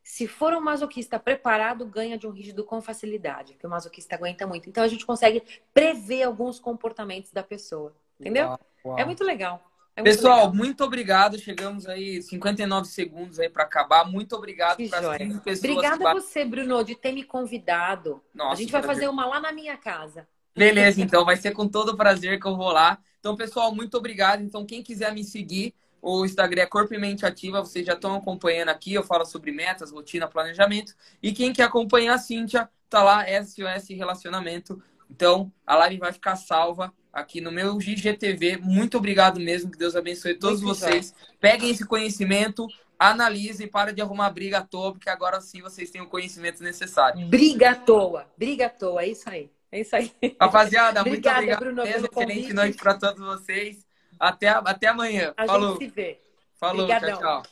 [0.07, 4.47] Se for um masoquista preparado, ganha de um rígido com facilidade, porque o masoquista aguenta
[4.47, 4.69] muito.
[4.69, 5.43] Então a gente consegue
[5.73, 7.93] prever alguns comportamentos da pessoa.
[8.17, 8.47] Entendeu?
[8.47, 8.99] Uau, uau.
[8.99, 9.61] É muito legal.
[9.97, 10.55] É muito Pessoal, legal.
[10.55, 11.37] muito obrigado.
[11.37, 14.09] Chegamos aí 59 segundos aí para acabar.
[14.09, 15.11] Muito obrigado para joia.
[15.11, 15.71] as 15 pessoas.
[15.71, 18.23] Obrigada que a você, Bruno, de ter me convidado.
[18.33, 19.01] Nossa, a gente vai prazer.
[19.01, 20.25] fazer uma lá na minha casa.
[20.55, 22.97] Beleza, então vai ser com todo prazer que eu vou lá.
[23.19, 24.41] Então, pessoal, muito obrigado.
[24.41, 27.61] Então, quem quiser me seguir, o Instagram é Corpo e Mente Ativa.
[27.61, 28.93] Vocês já estão acompanhando aqui.
[28.93, 30.93] Eu falo sobre metas, rotina, planejamento.
[31.21, 34.81] E quem quer acompanhar a Cíntia, tá lá, SOS Relacionamento.
[35.09, 38.57] Então, a live vai ficar salva aqui no meu GGTV.
[38.57, 39.71] Muito obrigado mesmo.
[39.71, 41.13] Que Deus abençoe todos Muito vocês.
[41.39, 42.67] Peguem esse conhecimento,
[42.99, 47.27] analisem, para de arrumar briga à toa, porque agora sim vocês têm o conhecimento necessário.
[47.27, 48.27] Briga à toa.
[48.37, 49.01] Briga à toa.
[49.01, 49.49] É isso aí.
[49.71, 50.11] É isso aí.
[50.39, 51.59] Rapaziada, Obrigada, muito obrigado.
[51.59, 52.53] Bruno, pelo Excelente convite.
[52.53, 53.86] noite para todos vocês.
[54.19, 55.33] Até, até amanhã.
[55.37, 55.71] A Falou.
[55.73, 56.21] gente se vê.
[56.55, 57.19] Falou, Obrigadão.
[57.19, 57.51] tchau, tchau.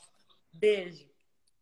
[0.53, 1.05] Beijo.